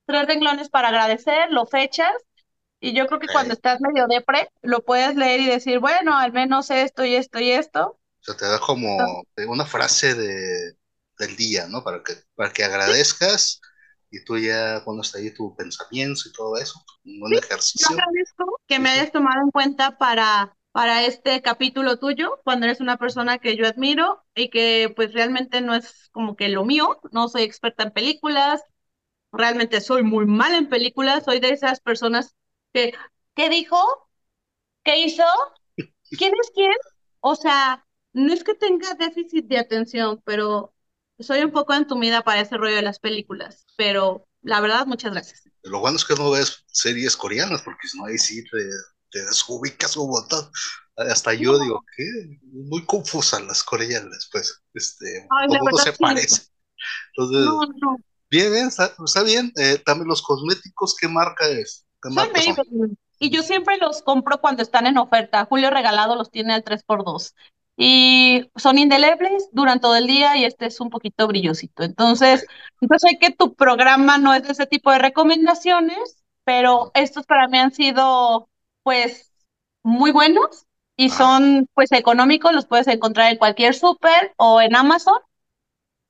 [0.06, 2.12] tres renglones para agradecer, lo fechas.
[2.80, 6.32] Y yo creo que cuando estás medio depre, lo puedes leer y decir, bueno, al
[6.32, 7.98] menos esto y esto y esto.
[8.20, 8.88] O sea, te da como
[9.48, 10.76] una frase de,
[11.18, 11.82] del día, ¿no?
[11.84, 13.60] Para que, para que agradezcas
[14.10, 16.74] y tú ya pones ahí tu pensamiento y todo eso.
[17.04, 17.34] Un buen
[17.74, 17.96] Yo ejercicio.
[17.96, 19.00] agradezco que Sí, me sí.
[19.00, 23.66] hayas tomado en cuenta para, para este capítulo tuyo, cuando eres una persona que yo
[23.66, 27.92] admiro y que pues realmente no es como que lo mío, no soy experta en
[27.92, 28.62] películas,
[29.32, 32.36] realmente soy muy mala en películas, soy de esas personas
[32.72, 32.94] que,
[33.36, 33.78] ¿qué dijo?
[34.84, 35.24] ¿Qué hizo?
[36.16, 36.72] ¿Quién es quién?
[37.20, 40.74] O sea, no es que tenga déficit de atención, pero
[41.18, 45.44] soy un poco entumida para ese rollo de las películas, pero la verdad, muchas gracias.
[45.64, 48.58] Lo bueno es que no ves series coreanas, porque si no, ahí sí te,
[49.10, 50.50] te desubicas un montón.
[50.96, 51.64] Hasta yo No.
[51.64, 52.04] digo, ¿qué?
[52.52, 54.62] Muy confusas las coreanas, pues.
[54.74, 55.98] Este, Ay, verdad se sí.
[56.00, 56.42] parece.
[57.16, 57.96] Entonces, No, no.
[58.30, 59.52] bien, bien, está, está bien.
[59.56, 61.86] Eh, también los cosméticos, ¿qué marca es?
[62.02, 62.98] ¿Qué marca son?
[63.20, 65.44] Y yo siempre los compro cuando están en oferta.
[65.46, 67.34] Julio Regalado los tiene al 3x2.
[67.80, 71.84] Y son indelebles, duran todo el día y este es un poquito brillosito.
[71.84, 72.44] Entonces,
[72.80, 77.46] yo sé que tu programa no es de ese tipo de recomendaciones, pero estos para
[77.46, 78.48] mí han sido,
[78.82, 79.32] pues,
[79.84, 80.66] muy buenos
[80.96, 82.52] y son, pues, económicos.
[82.52, 85.20] Los puedes encontrar en cualquier súper o en Amazon.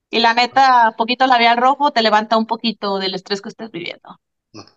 [0.09, 4.19] Y la neta, poquito labial rojo te levanta un poquito del estrés que estés viviendo.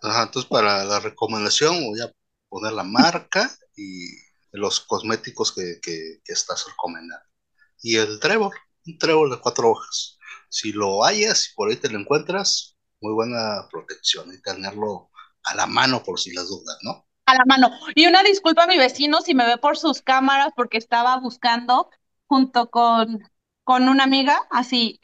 [0.03, 2.11] Ajá, entonces para la recomendación voy a
[2.49, 4.09] poner la marca y
[4.53, 7.25] los cosméticos que, que, que estás recomendando.
[7.81, 8.53] Y el trébol,
[8.87, 10.17] un trébol de cuatro hojas.
[10.49, 15.09] Si lo hallas y por ahí te lo encuentras, muy buena protección y tenerlo
[15.43, 17.05] a la mano por si las dudas, ¿no?
[17.25, 17.71] a la mano.
[17.95, 21.89] Y una disculpa a mi vecino si me ve por sus cámaras porque estaba buscando
[22.27, 23.23] junto con,
[23.63, 24.99] con una amiga, así,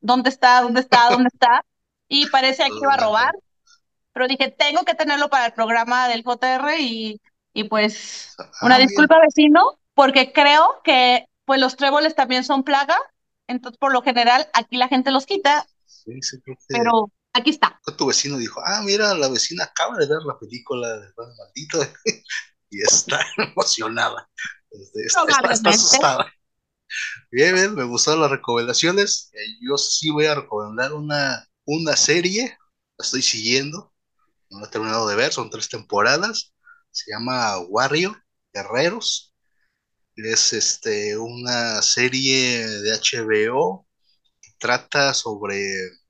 [0.00, 0.60] ¿dónde está?
[0.62, 1.10] ¿Dónde está?
[1.10, 1.64] ¿Dónde está?
[2.08, 3.34] Y parece que iba a robar,
[4.12, 7.20] pero dije, tengo que tenerlo para el programa del JR y,
[7.56, 9.06] y pues una Ah, bien.
[9.06, 12.96] disculpa vecino porque creo que pues los tréboles también son plaga,
[13.48, 17.50] entonces por lo general aquí la gente los quita, Sí, sí, creo que pero aquí
[17.50, 17.82] está.
[17.96, 21.80] tu vecino dijo, ah, mira, la vecina acaba de ver la película de Juan Maldito
[22.70, 24.28] y está emocionada.
[24.70, 25.70] Este, está, está- está Probablemente.
[25.70, 26.26] asustada.
[27.30, 29.30] Bien, bien, me gustaron las recomendaciones.
[29.32, 32.56] Eh, Yo sí voy a recomendar una, una serie,
[32.98, 33.92] la estoy siguiendo,
[34.50, 36.54] no la he terminado de ver, son tres temporadas.
[36.96, 38.16] Se llama Warrior,
[38.52, 39.34] Guerreros.
[40.16, 43.86] Es este, una serie de HBO
[44.42, 45.62] que trata sobre,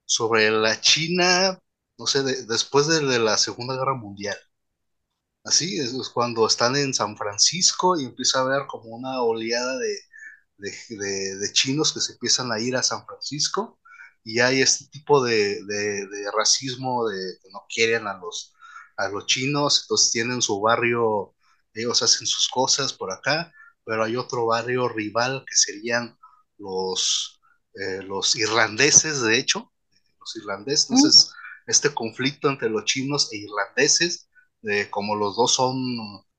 [0.06, 1.58] sobre la China,
[1.98, 4.36] no sé, de- después de, la Segunda Guerra Mundial.
[5.44, 9.78] Así es, cuando están en San Francisco y empieza a haber como una oleada
[10.98, 13.80] de- de chinos que se empiezan a ir a San Francisco
[14.24, 18.54] y hay este tipo de, de- de racismo de que no quieren a los,
[18.96, 21.34] a los chinos, entonces tienen su barrio,
[21.74, 23.52] ellos hacen sus cosas por acá,
[23.84, 26.18] pero hay otro barrio rival que serían
[26.58, 27.40] los,
[27.74, 29.72] eh, los irlandeses, de hecho,
[30.18, 31.30] los irlandeses, entonces
[31.66, 34.28] este conflicto entre los chinos e irlandeses,
[34.62, 35.76] de como los dos son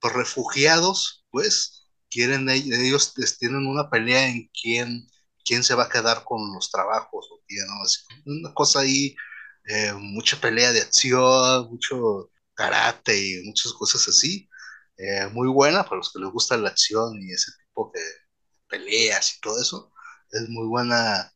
[0.02, 5.08] refugiados, pues quieren ellos pues, tienen una pelea en quién,
[5.46, 8.40] quién se va a quedar con los trabajos o quién, ¿no?
[8.40, 9.16] Una cosa ahí,
[9.66, 14.50] eh, mucha pelea de acción, mucho karate y muchas cosas así,
[14.98, 18.02] eh, muy buena para los que les gusta la acción y ese tipo de
[18.68, 19.92] peleas y todo eso,
[20.32, 21.32] es muy buena,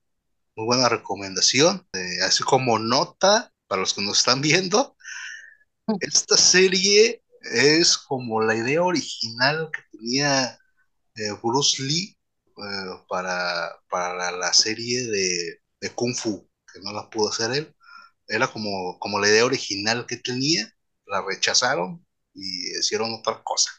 [0.56, 4.98] muy buena recomendación, eh, así como nota para los que nos están viendo,
[6.02, 10.58] esta serie es como la idea original que tenía
[11.16, 12.18] eh, Bruce Lee
[13.10, 17.76] para, para la serie de, de Kung Fu, que no la pudo hacer él.
[18.28, 20.72] Era como, como la idea original que tenía,
[21.12, 22.04] la rechazaron
[22.34, 23.70] y hicieron otra cosa.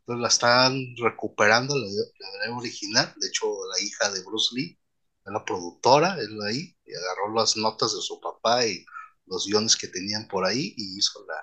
[0.00, 3.12] Entonces la están recuperando la, original.
[3.16, 4.78] De hecho, la hija de Bruce Lee,
[5.24, 8.86] la productora, él ahí, y agarró las notas de su papá y
[9.26, 11.42] los guiones que tenían por ahí y hizo la,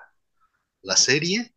[0.80, 1.54] la serie.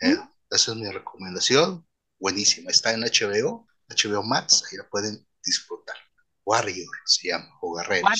[0.00, 0.18] Eh,
[0.50, 1.86] esa es mi recomendación.
[2.18, 2.72] Buenísima.
[2.72, 5.96] Está en HBO, HBO Max, ahí la pueden disfrutar.
[6.44, 8.10] Warrior se llama, o Guerreros.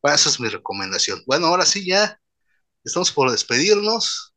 [0.00, 1.24] Bueno, esa es mi recomendación.
[1.26, 2.20] Bueno, ahora sí ya
[2.84, 4.34] estamos por despedirnos,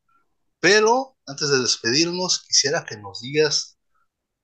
[0.60, 3.78] pero antes de despedirnos, quisiera que nos digas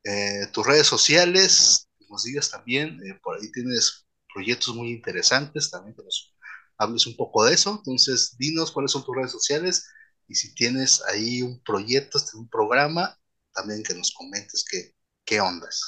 [0.04, 5.94] eh, tus redes sociales, nos digas también, eh, por ahí tienes proyectos muy interesantes, también
[5.94, 6.34] que nos
[6.78, 7.76] hables un poco de eso.
[7.76, 9.86] Entonces, dinos cuáles son tus redes sociales
[10.28, 13.18] y si tienes ahí un proyecto, este, un programa,
[13.52, 14.94] también que nos comentes qué,
[15.24, 15.80] qué ondas.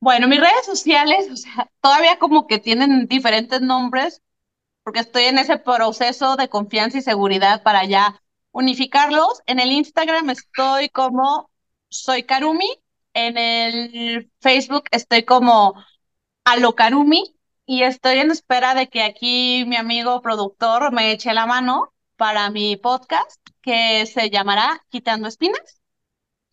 [0.00, 1.44] Bueno, mis redes sociales,
[1.80, 4.22] todavía como que tienen diferentes nombres,
[4.82, 8.20] porque estoy en ese proceso de confianza y seguridad para ya
[8.52, 9.42] unificarlos.
[9.46, 11.50] En el Instagram estoy como
[11.88, 12.68] soy Karumi,
[13.14, 15.74] en el Facebook estoy como
[16.44, 21.92] Alokarumi y estoy en espera de que aquí mi amigo productor me eche la mano
[22.16, 25.80] para mi podcast que se llamará Quitando Espinas.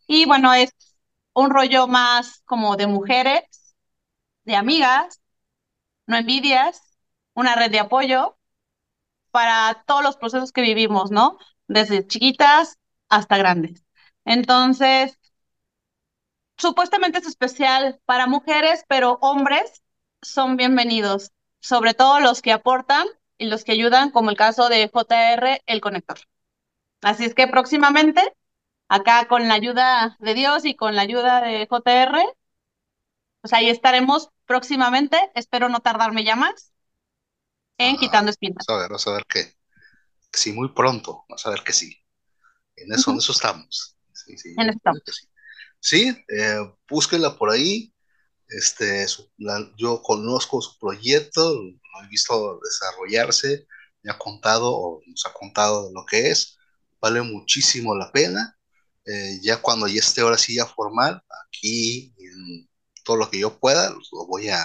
[0.07, 0.71] Y bueno, es
[1.33, 3.43] un rollo más como de mujeres,
[4.45, 5.21] de amigas,
[6.07, 6.81] no envidias,
[7.37, 8.35] una red de apoyo
[9.31, 11.37] para todos los procesos que vivimos, ¿no?
[11.67, 12.79] Desde chiquitas
[13.09, 13.85] hasta grandes.
[14.25, 15.19] Entonces,
[16.57, 19.83] supuestamente es especial para mujeres, pero hombres
[20.21, 23.07] son bienvenidos, sobre todo los que aportan
[23.37, 26.17] y los que ayudan, como el caso de JR, el conector.
[27.01, 28.35] Así es que próximamente,
[28.89, 32.19] acá con la ayuda de Dios y con la ayuda de JR,
[33.41, 36.73] pues ahí estaremos próximamente, espero no tardarme ya más,
[37.77, 38.65] en quitando espinas.
[38.67, 39.53] Vamos a ver, vamos a ver que,
[40.31, 41.95] sí, muy pronto, vamos a ver que sí.
[42.75, 43.97] En eso, en eso estamos.
[44.13, 45.01] Sí, sí, en eso estamos.
[45.79, 46.59] Sí, eh,
[46.89, 47.93] búsquenla por ahí.
[48.49, 49.05] Este,
[49.77, 53.67] yo conozco su proyecto, lo he visto desarrollarse,
[54.03, 56.57] me ha contado o nos ha contado lo que es,
[57.01, 58.57] vale muchísimo la pena.
[59.05, 62.69] Eh, ya cuando ya esté ahora sí ya formal, aquí en
[63.03, 64.63] todo lo que yo pueda, lo voy a,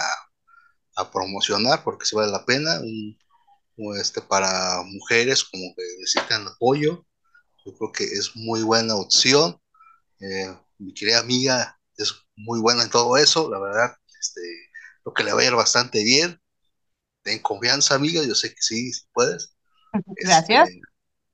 [0.95, 2.79] a promocionar porque se vale la pena.
[3.99, 7.05] este, para mujeres como que necesitan apoyo,
[7.65, 9.59] yo creo que es muy buena opción.
[10.19, 14.41] Eh, mi querida amiga es muy buena en todo eso, la verdad, este,
[15.03, 16.39] creo que le va a ir bastante bien.
[17.23, 19.55] Ten confianza, amiga, yo sé que sí, si puedes.
[20.17, 20.69] Gracias.
[20.69, 20.81] Este,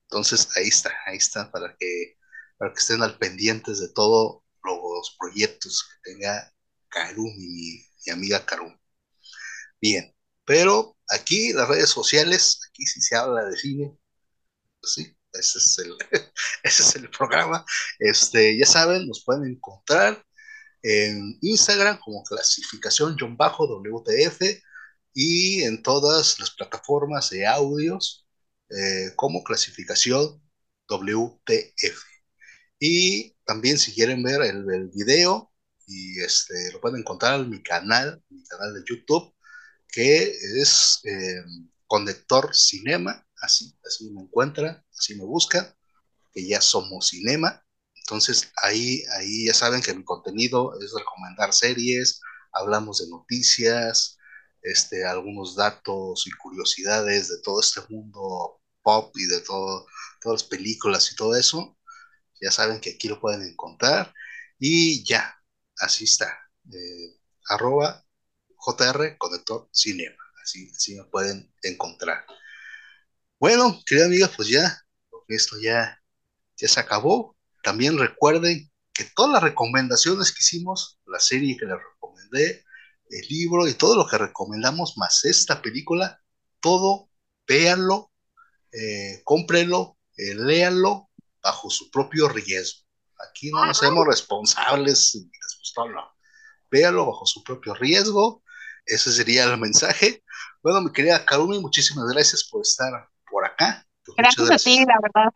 [0.03, 2.18] entonces, ahí está, ahí está, para que,
[2.57, 6.53] para que estén al pendientes de todos los proyectos que tenga
[6.89, 8.79] Karumi, mi, mi amiga Karumi.
[9.82, 10.14] Bien,
[10.46, 13.98] pero aquí las redes sociales, aquí sí se habla de cine,
[14.82, 15.96] pues sí, ese es el,
[16.64, 17.66] ese es el programa.
[18.00, 20.24] Este, ya saben, nos pueden encontrar
[20.84, 24.42] en Instagram como clasificación John Bajo WTF
[25.14, 28.28] y en todas las plataformas de audios
[28.70, 30.42] eh, como clasificación
[30.88, 32.04] WTF.
[32.80, 35.52] Y también si quieren ver el, video,
[35.88, 39.34] y este, lo pueden encontrar en mi canal, mi canal de YouTube,
[39.92, 40.24] que
[40.62, 41.44] es eh,
[41.88, 45.74] Conector Cinema, así, así me encuentran, así me buscan,
[46.34, 47.64] que ya somos Cinema.
[47.96, 52.22] Entonces ahí, ahí ya saben que mi contenido es recomendar series,
[52.54, 54.18] hablamos de noticias,
[54.62, 59.86] este, algunos datos y curiosidades de todo este mundo pop y de todo,
[60.22, 61.78] todas las películas y todo eso.
[62.42, 64.14] Ya saben que aquí lo pueden encontrar.
[64.60, 65.36] Y ya,
[65.80, 66.28] así está.
[66.72, 67.18] Eh,
[67.50, 68.06] arroba
[68.78, 70.18] JR Conector Cinema.
[70.44, 72.26] Así, así me pueden encontrar.
[73.40, 74.84] Bueno, querida amiga, pues ya,
[75.28, 76.02] esto ya,
[76.58, 77.36] ya se acabó.
[77.64, 82.66] También recuerden que todas las recomendaciones que hicimos, la serie que les recomendé,
[83.10, 86.22] el libro y todo lo que recomendamos, más esta película,
[86.60, 87.10] todo,
[87.48, 88.12] véanlo,
[88.72, 91.10] eh, cómprenlo, eh, léanlo
[91.42, 92.86] bajo su propio riesgo.
[93.28, 96.12] Aquí no nos hacemos responsables si les gustó o no.
[96.70, 98.44] Véanlo bajo su propio riesgo.
[98.90, 100.24] Ese sería el mensaje.
[100.64, 103.86] Bueno, mi querida Karumi, muchísimas gracias por estar por acá.
[104.04, 105.32] Pues gracias, a ti, la verdad.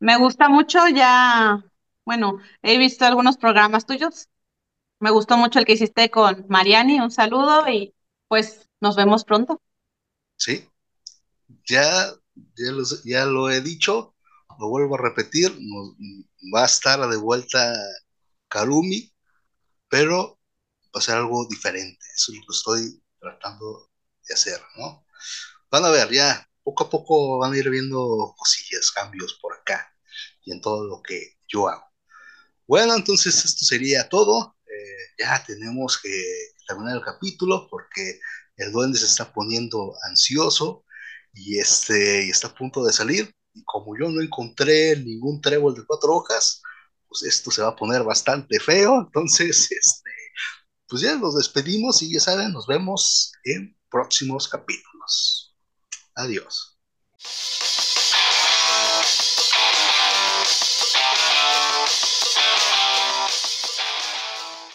[0.00, 1.64] Me gusta mucho ya,
[2.04, 4.28] bueno, he visto algunos programas tuyos.
[4.98, 6.98] Me gustó mucho el que hiciste con Mariani.
[6.98, 7.94] Un saludo y
[8.26, 9.62] pues nos vemos pronto.
[10.36, 10.68] Sí,
[11.64, 12.12] ya,
[13.04, 14.14] ya, lo he dicho,
[14.58, 15.56] lo vuelvo a repetir,
[16.54, 17.72] va a estar de vuelta
[18.48, 19.12] Karumi,
[19.88, 20.37] pero
[20.94, 22.04] va a ser algo diferente.
[22.14, 23.90] Eso es lo que estoy tratando
[24.26, 25.06] de hacer, ¿no?
[25.70, 29.94] Van a ver, ya poco a poco van a ir viendo cosillas, cambios por acá
[30.44, 31.84] y en todo lo que yo hago.
[32.66, 34.56] Bueno, entonces esto sería todo.
[34.66, 36.10] Eh, ya tenemos que
[36.66, 38.20] terminar el capítulo porque
[38.56, 40.84] el duende se está poniendo ansioso
[41.32, 45.74] y, este, y está a punto de salir y como yo no encontré ningún trébol
[45.74, 46.62] de cuatro hojas,
[47.08, 49.00] pues esto se va a poner bastante feo.
[49.00, 50.10] Entonces, este,
[50.88, 55.54] pues ya nos despedimos y ya saben, nos vemos en próximos capítulos.
[56.14, 56.78] Adiós.